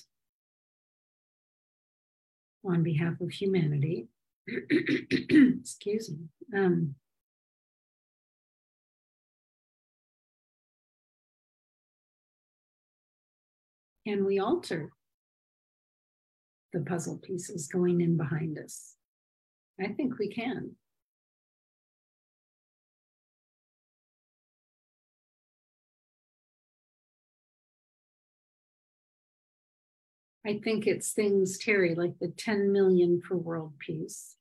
on 2.66 2.84
behalf 2.84 3.20
of 3.22 3.32
humanity, 3.32 4.08
excuse 4.48 6.12
me, 6.12 6.60
um, 6.60 6.96
can 14.08 14.26
we 14.26 14.40
alter 14.40 14.92
the 16.74 16.82
puzzle 16.82 17.20
pieces 17.24 17.68
going 17.68 18.02
in 18.02 18.18
behind 18.18 18.58
us? 18.58 18.96
I 19.80 19.88
think 19.90 20.18
we 20.20 20.30
can. 20.30 20.76
I 30.46 30.60
think 30.64 30.86
it's 30.86 31.12
things, 31.12 31.58
Teri, 31.58 31.98
like 31.98 32.14
the 32.20 32.28
10 32.38 32.72
million 32.72 33.20
for 33.28 33.36
world 33.36 33.74
peace 33.80 34.36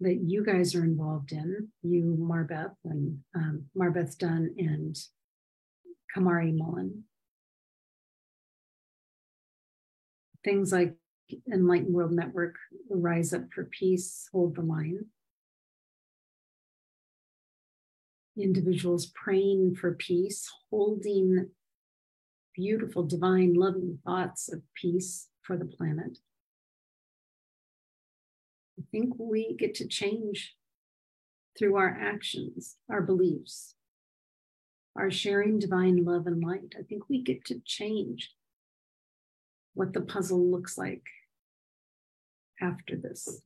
that 0.00 0.20
you 0.22 0.44
guys 0.44 0.74
are 0.74 0.84
involved 0.84 1.32
in, 1.32 1.68
you, 1.82 2.16
Marbeth, 2.18 2.74
and 2.84 3.20
um, 3.34 3.64
Marbeth 3.74 4.18
Dunn 4.18 4.54
and 4.58 4.96
Kamari 6.14 6.54
Mullen. 6.54 7.04
Things 10.44 10.72
like 10.72 10.94
Enlightened 11.50 11.94
World 11.94 12.12
Network, 12.12 12.56
Rise 12.90 13.32
Up 13.32 13.44
for 13.54 13.64
Peace, 13.64 14.28
Hold 14.32 14.56
the 14.56 14.62
Line. 14.62 15.06
Individuals 18.36 19.10
praying 19.14 19.76
for 19.76 19.94
peace, 19.94 20.50
holding 20.70 21.48
beautiful, 22.54 23.02
divine, 23.02 23.54
loving 23.54 23.98
thoughts 24.04 24.52
of 24.52 24.62
peace 24.74 25.28
for 25.42 25.56
the 25.56 25.64
planet. 25.64 26.18
I 28.78 28.82
think 28.90 29.14
we 29.18 29.54
get 29.58 29.74
to 29.76 29.86
change 29.86 30.54
through 31.58 31.76
our 31.76 31.98
actions, 32.00 32.76
our 32.90 33.02
beliefs, 33.02 33.74
our 34.96 35.10
sharing 35.10 35.58
divine 35.58 36.04
love 36.04 36.26
and 36.26 36.42
light. 36.42 36.74
I 36.78 36.82
think 36.82 37.04
we 37.08 37.22
get 37.22 37.44
to 37.46 37.60
change 37.64 38.32
what 39.74 39.92
the 39.92 40.00
puzzle 40.00 40.50
looks 40.50 40.78
like 40.78 41.02
after 42.60 42.96
this. 42.96 43.42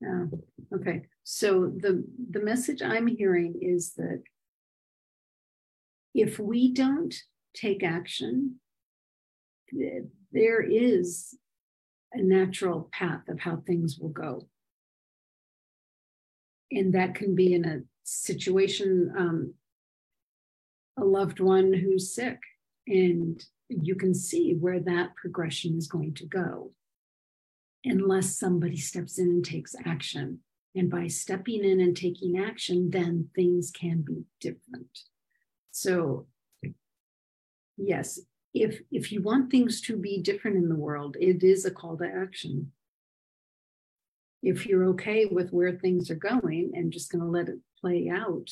Yeah. 0.00 0.24
Okay. 0.74 1.02
So 1.24 1.72
the 1.76 2.04
the 2.30 2.40
message 2.40 2.82
I'm 2.82 3.06
hearing 3.06 3.56
is 3.60 3.92
that 3.94 4.22
if 6.14 6.38
we 6.38 6.72
don't 6.72 7.14
take 7.54 7.82
action, 7.82 8.56
there 10.32 10.60
is 10.62 11.36
a 12.12 12.22
natural 12.22 12.88
path 12.92 13.28
of 13.28 13.40
how 13.40 13.56
things 13.56 13.98
will 13.98 14.08
go. 14.10 14.48
And 16.72 16.94
that 16.94 17.14
can 17.14 17.34
be 17.34 17.54
in 17.54 17.64
a 17.64 17.80
situation, 18.04 19.12
um, 19.16 19.54
a 20.98 21.04
loved 21.04 21.40
one 21.40 21.72
who's 21.72 22.14
sick, 22.14 22.38
and 22.86 23.44
you 23.68 23.94
can 23.94 24.14
see 24.14 24.54
where 24.54 24.80
that 24.80 25.14
progression 25.16 25.76
is 25.76 25.86
going 25.86 26.14
to 26.14 26.26
go 26.26 26.72
unless 27.84 28.38
somebody 28.38 28.76
steps 28.76 29.18
in 29.18 29.28
and 29.28 29.44
takes 29.44 29.74
action. 29.84 30.40
And 30.74 30.90
by 30.90 31.08
stepping 31.08 31.64
in 31.64 31.80
and 31.80 31.96
taking 31.96 32.38
action, 32.38 32.90
then 32.90 33.28
things 33.34 33.70
can 33.70 34.02
be 34.02 34.24
different. 34.40 34.98
So, 35.72 36.26
yes, 37.76 38.20
if 38.54 38.80
if 38.90 39.10
you 39.10 39.22
want 39.22 39.50
things 39.50 39.80
to 39.82 39.96
be 39.96 40.20
different 40.20 40.56
in 40.56 40.68
the 40.68 40.76
world, 40.76 41.16
it 41.20 41.42
is 41.42 41.64
a 41.64 41.70
call 41.70 41.96
to 41.98 42.04
action. 42.04 42.72
If 44.42 44.66
you're 44.66 44.86
okay 44.90 45.26
with 45.26 45.50
where 45.50 45.72
things 45.72 46.10
are 46.10 46.16
going 46.16 46.72
and 46.74 46.92
just 46.92 47.10
going 47.10 47.22
to 47.22 47.30
let 47.30 47.48
it 47.48 47.58
play 47.80 48.08
out, 48.08 48.50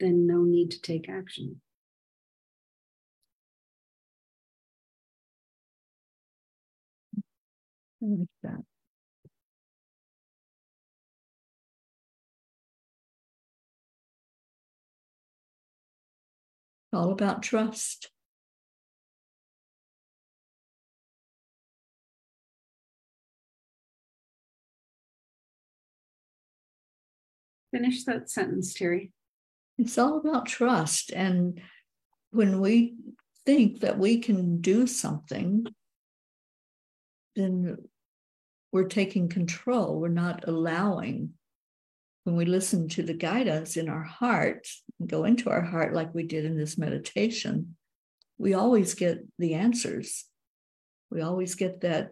then 0.00 0.26
no 0.26 0.42
need 0.42 0.70
to 0.70 0.80
take 0.80 1.08
action. 1.08 1.60
I 8.02 8.06
like 8.06 8.28
that. 8.42 8.62
all 16.92 17.12
about 17.12 17.42
trust. 17.42 18.10
Finish 27.70 28.04
that 28.04 28.30
sentence, 28.30 28.72
Teri. 28.74 29.10
It's 29.76 29.98
all 29.98 30.18
about 30.18 30.46
trust. 30.46 31.12
And 31.12 31.60
when 32.30 32.60
we 32.60 32.94
think 33.44 33.80
that 33.80 33.98
we 33.98 34.18
can 34.18 34.60
do 34.60 34.86
something, 34.86 35.66
then 37.38 37.78
we're 38.72 38.88
taking 38.88 39.28
control. 39.28 39.98
We're 39.98 40.08
not 40.08 40.46
allowing. 40.46 41.30
When 42.24 42.36
we 42.36 42.44
listen 42.44 42.88
to 42.90 43.02
the 43.02 43.14
guidance 43.14 43.76
in 43.76 43.88
our 43.88 44.02
heart, 44.02 44.66
go 45.06 45.24
into 45.24 45.48
our 45.48 45.62
heart 45.62 45.94
like 45.94 46.14
we 46.14 46.24
did 46.24 46.44
in 46.44 46.58
this 46.58 46.76
meditation, 46.76 47.76
we 48.36 48.54
always 48.54 48.94
get 48.94 49.24
the 49.38 49.54
answers. 49.54 50.26
We 51.10 51.22
always 51.22 51.54
get 51.54 51.80
that 51.80 52.10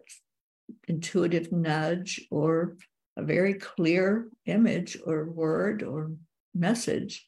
intuitive 0.87 1.51
nudge 1.51 2.25
or 2.31 2.77
a 3.15 3.23
very 3.23 3.53
clear 3.53 4.29
image 4.45 4.97
or 5.05 5.29
word 5.29 5.83
or 5.83 6.11
message 6.55 7.27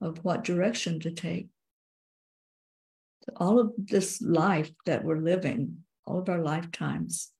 of 0.00 0.24
what 0.24 0.44
direction 0.44 1.00
to 1.00 1.10
take. 1.10 1.48
All 3.36 3.60
of 3.60 3.72
this 3.76 4.20
life 4.20 4.70
that 4.86 5.04
we're 5.04 5.20
living, 5.20 5.84
all 6.06 6.18
of 6.18 6.28
our 6.28 6.42
lifetimes, 6.42 7.30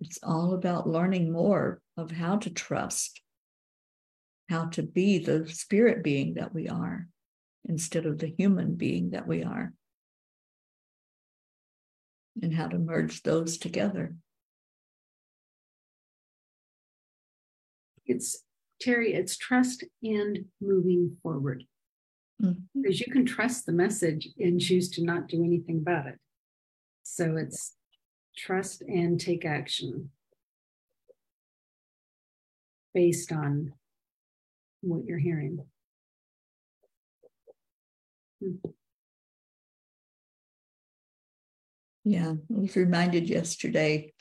it's 0.00 0.18
all 0.22 0.54
about 0.54 0.88
learning 0.88 1.32
more 1.32 1.80
of 1.96 2.10
how 2.10 2.36
to 2.38 2.50
trust, 2.50 3.20
how 4.48 4.66
to 4.66 4.82
be 4.82 5.18
the 5.18 5.48
spirit 5.48 6.02
being 6.02 6.34
that 6.34 6.54
we 6.54 6.68
are 6.68 7.08
instead 7.68 8.06
of 8.06 8.18
the 8.18 8.34
human 8.38 8.74
being 8.74 9.10
that 9.10 9.26
we 9.26 9.44
are, 9.44 9.72
and 12.42 12.54
how 12.54 12.66
to 12.66 12.78
merge 12.78 13.22
those 13.22 13.56
together. 13.58 14.14
it's 18.12 18.44
Teri, 18.82 19.14
it's 19.14 19.36
trust 19.36 19.84
and 20.02 20.44
moving 20.60 21.16
forward. 21.22 21.64
Mm-hmm. 22.42 22.82
Because 22.82 23.00
you 23.00 23.12
can 23.12 23.24
trust 23.24 23.66
the 23.66 23.72
message 23.72 24.28
and 24.38 24.60
choose 24.60 24.90
to 24.90 25.04
not 25.04 25.28
do 25.28 25.44
anything 25.44 25.78
about 25.78 26.06
it. 26.06 26.18
So 27.14 27.36
it's 27.36 27.74
trust 28.34 28.80
and 28.80 29.20
take 29.20 29.44
action 29.44 30.08
based 32.94 33.30
on 33.30 33.74
what 34.80 35.04
you're 35.04 35.18
hearing. 35.18 35.58
Hmm. 38.40 38.54
Yeah, 42.04 42.30
I 42.30 42.36
was 42.48 42.76
reminded 42.76 43.28
yesterday 43.28 44.14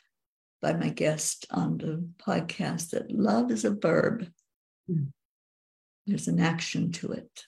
by 0.62 0.74
my 0.74 0.90
guest 0.90 1.46
on 1.50 1.78
the 1.78 2.06
podcast 2.22 2.90
that 2.90 3.10
love 3.10 3.52
is 3.52 3.64
a 3.64 3.72
verb. 3.72 4.28
Mm. 4.92 5.14
There's 6.06 6.28
an 6.28 6.42
action 6.42 6.92
to 6.92 7.14
it. 7.14 7.46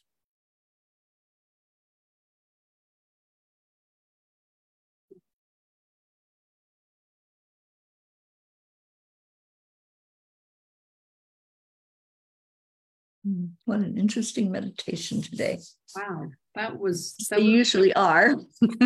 What 13.66 13.80
an 13.80 13.98
interesting 13.98 14.52
meditation 14.52 15.22
today. 15.22 15.60
Wow, 15.96 16.32
that 16.56 16.78
was. 16.78 17.16
That 17.30 17.38
they 17.38 17.44
was, 17.44 17.52
usually 17.52 17.94
are. 17.94 18.36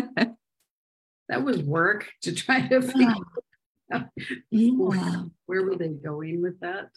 that 1.30 1.44
was 1.44 1.62
work 1.64 2.10
to 2.22 2.34
try 2.34 2.68
to 2.68 2.82
figure 2.82 3.16
yeah. 4.52 5.24
Where 5.46 5.64
were 5.64 5.76
they 5.76 5.90
going 5.90 6.42
with 6.42 6.60
that? 6.60 6.90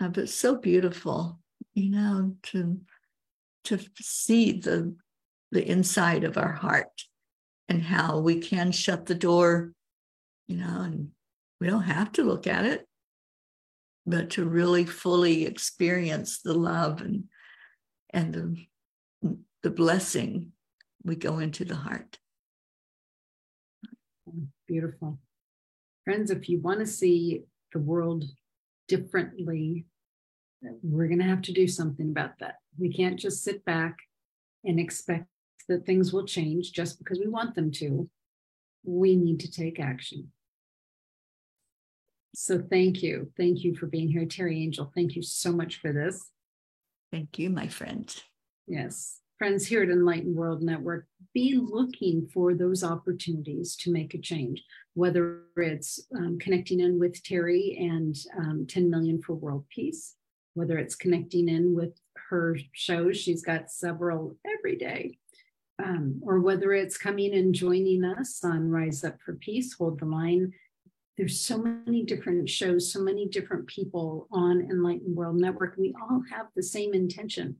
Uh, 0.00 0.08
but 0.08 0.28
so 0.28 0.56
beautiful, 0.56 1.40
you 1.74 1.90
know, 1.90 2.36
to 2.44 2.80
to 3.64 3.78
see 4.00 4.52
the 4.52 4.94
the 5.52 5.66
inside 5.70 6.24
of 6.24 6.36
our 6.36 6.52
heart 6.52 7.04
and 7.68 7.82
how 7.82 8.18
we 8.18 8.40
can 8.40 8.72
shut 8.72 9.06
the 9.06 9.14
door, 9.14 9.72
you 10.46 10.56
know, 10.56 10.82
and 10.82 11.10
we 11.60 11.68
don't 11.68 11.82
have 11.82 12.12
to 12.12 12.24
look 12.24 12.46
at 12.46 12.64
it, 12.64 12.86
but 14.06 14.30
to 14.30 14.44
really 14.44 14.84
fully 14.84 15.46
experience 15.46 16.40
the 16.40 16.54
love 16.54 17.00
and 17.00 17.24
and 18.10 18.34
the 18.34 19.36
the 19.62 19.70
blessing 19.70 20.52
we 21.04 21.16
go 21.16 21.38
into 21.38 21.64
the 21.64 21.74
heart. 21.74 22.18
Beautiful. 24.66 25.18
Friends, 26.04 26.30
if 26.30 26.48
you 26.48 26.60
want 26.60 26.80
to 26.80 26.86
see 26.86 27.42
the 27.72 27.78
world 27.78 28.24
differently, 28.88 29.86
we're 30.82 31.08
going 31.08 31.18
to 31.18 31.24
have 31.24 31.42
to 31.42 31.52
do 31.52 31.66
something 31.66 32.10
about 32.10 32.38
that. 32.40 32.56
We 32.78 32.92
can't 32.92 33.18
just 33.18 33.42
sit 33.42 33.64
back 33.64 33.96
and 34.64 34.80
expect 34.80 35.26
that 35.68 35.86
things 35.86 36.12
will 36.12 36.26
change 36.26 36.72
just 36.72 36.98
because 36.98 37.18
we 37.18 37.28
want 37.28 37.54
them 37.54 37.70
to. 37.72 38.08
We 38.84 39.16
need 39.16 39.40
to 39.40 39.50
take 39.50 39.80
action. 39.80 40.30
So 42.34 42.62
thank 42.70 43.02
you. 43.02 43.30
Thank 43.36 43.64
you 43.64 43.74
for 43.74 43.86
being 43.86 44.08
here. 44.08 44.24
Teri 44.24 44.62
Angel, 44.62 44.90
thank 44.94 45.14
you 45.14 45.22
so 45.22 45.52
much 45.52 45.80
for 45.80 45.92
this. 45.92 46.30
Thank 47.12 47.38
you, 47.38 47.48
my 47.50 47.68
friend. 47.68 48.14
Yes 48.66 49.20
friends 49.38 49.66
here 49.66 49.82
at 49.82 49.90
Enlightened 49.90 50.36
World 50.36 50.62
Network, 50.62 51.06
be 51.32 51.58
looking 51.60 52.28
for 52.32 52.54
those 52.54 52.84
opportunities 52.84 53.76
to 53.76 53.92
make 53.92 54.14
a 54.14 54.18
change, 54.18 54.62
whether 54.94 55.42
it's 55.56 56.00
um, 56.16 56.38
connecting 56.38 56.80
in 56.80 56.98
with 56.98 57.22
Teri 57.22 57.78
and 57.80 58.16
um, 58.38 58.66
10 58.68 58.88
million 58.88 59.20
for 59.20 59.34
world 59.34 59.64
peace, 59.68 60.14
whether 60.54 60.78
it's 60.78 60.94
connecting 60.94 61.48
in 61.48 61.74
with 61.74 61.92
her 62.30 62.56
shows, 62.72 63.16
she's 63.16 63.42
got 63.42 63.70
several 63.70 64.36
every 64.46 64.76
day, 64.76 65.18
um, 65.82 66.20
or 66.22 66.40
whether 66.40 66.72
it's 66.72 66.96
coming 66.96 67.34
and 67.34 67.54
joining 67.54 68.04
us 68.04 68.42
on 68.44 68.70
Rise 68.70 69.02
Up 69.02 69.20
for 69.20 69.34
Peace, 69.34 69.74
Hold 69.74 69.98
the 69.98 70.06
Line. 70.06 70.52
There's 71.16 71.40
so 71.40 71.58
many 71.58 72.02
different 72.02 72.48
shows, 72.48 72.92
so 72.92 73.00
many 73.00 73.28
different 73.28 73.66
people 73.68 74.26
on 74.32 74.62
Enlightened 74.62 75.16
World 75.16 75.40
Network. 75.40 75.76
We 75.78 75.94
all 76.00 76.22
have 76.32 76.46
the 76.56 76.62
same 76.62 76.92
intention 76.92 77.56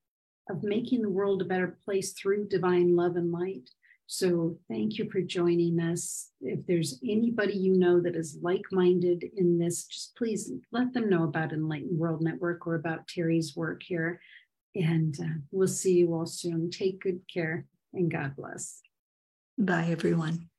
of 0.51 0.65
making 0.65 1.03
the 1.03 1.09
world 1.11 1.41
a 1.41 1.45
better 1.45 1.79
place 1.85 2.13
through 2.13 2.49
divine 2.49 2.97
love 2.97 3.17
and 3.17 3.31
light. 3.31 3.71
So 4.07 4.59
thank 4.69 4.99
you 4.99 5.09
for 5.11 5.21
joining 5.21 5.81
us. 5.81 6.31
If 6.41 6.67
there's 6.67 7.01
anybody 7.09 7.55
you 7.55 7.79
know 7.79 8.01
that 8.01 8.17
is 8.17 8.39
like-minded 8.43 9.25
in 9.37 9.59
this, 9.59 9.87
just 9.87 10.17
please 10.17 10.53
let 10.73 10.93
them 10.93 11.09
know 11.09 11.25
about 11.25 11.53
Enlightened 11.53 11.99
World 11.99 12.23
Network 12.23 12.67
or 12.67 12.75
about 12.75 13.07
Teri's 13.07 13.57
work 13.57 13.83
here. 13.83 14.21
And 14.75 15.17
uh, 15.21 15.39
we'll 15.53 15.69
see 15.69 15.95
you 15.95 16.13
all 16.13 16.27
soon. 16.27 16.71
Take 16.71 17.01
good 17.01 17.21
care 17.33 17.67
and 17.95 18.11
God 18.11 18.35
bless. 18.37 18.81
Bye, 19.57 19.87
everyone. 19.91 20.51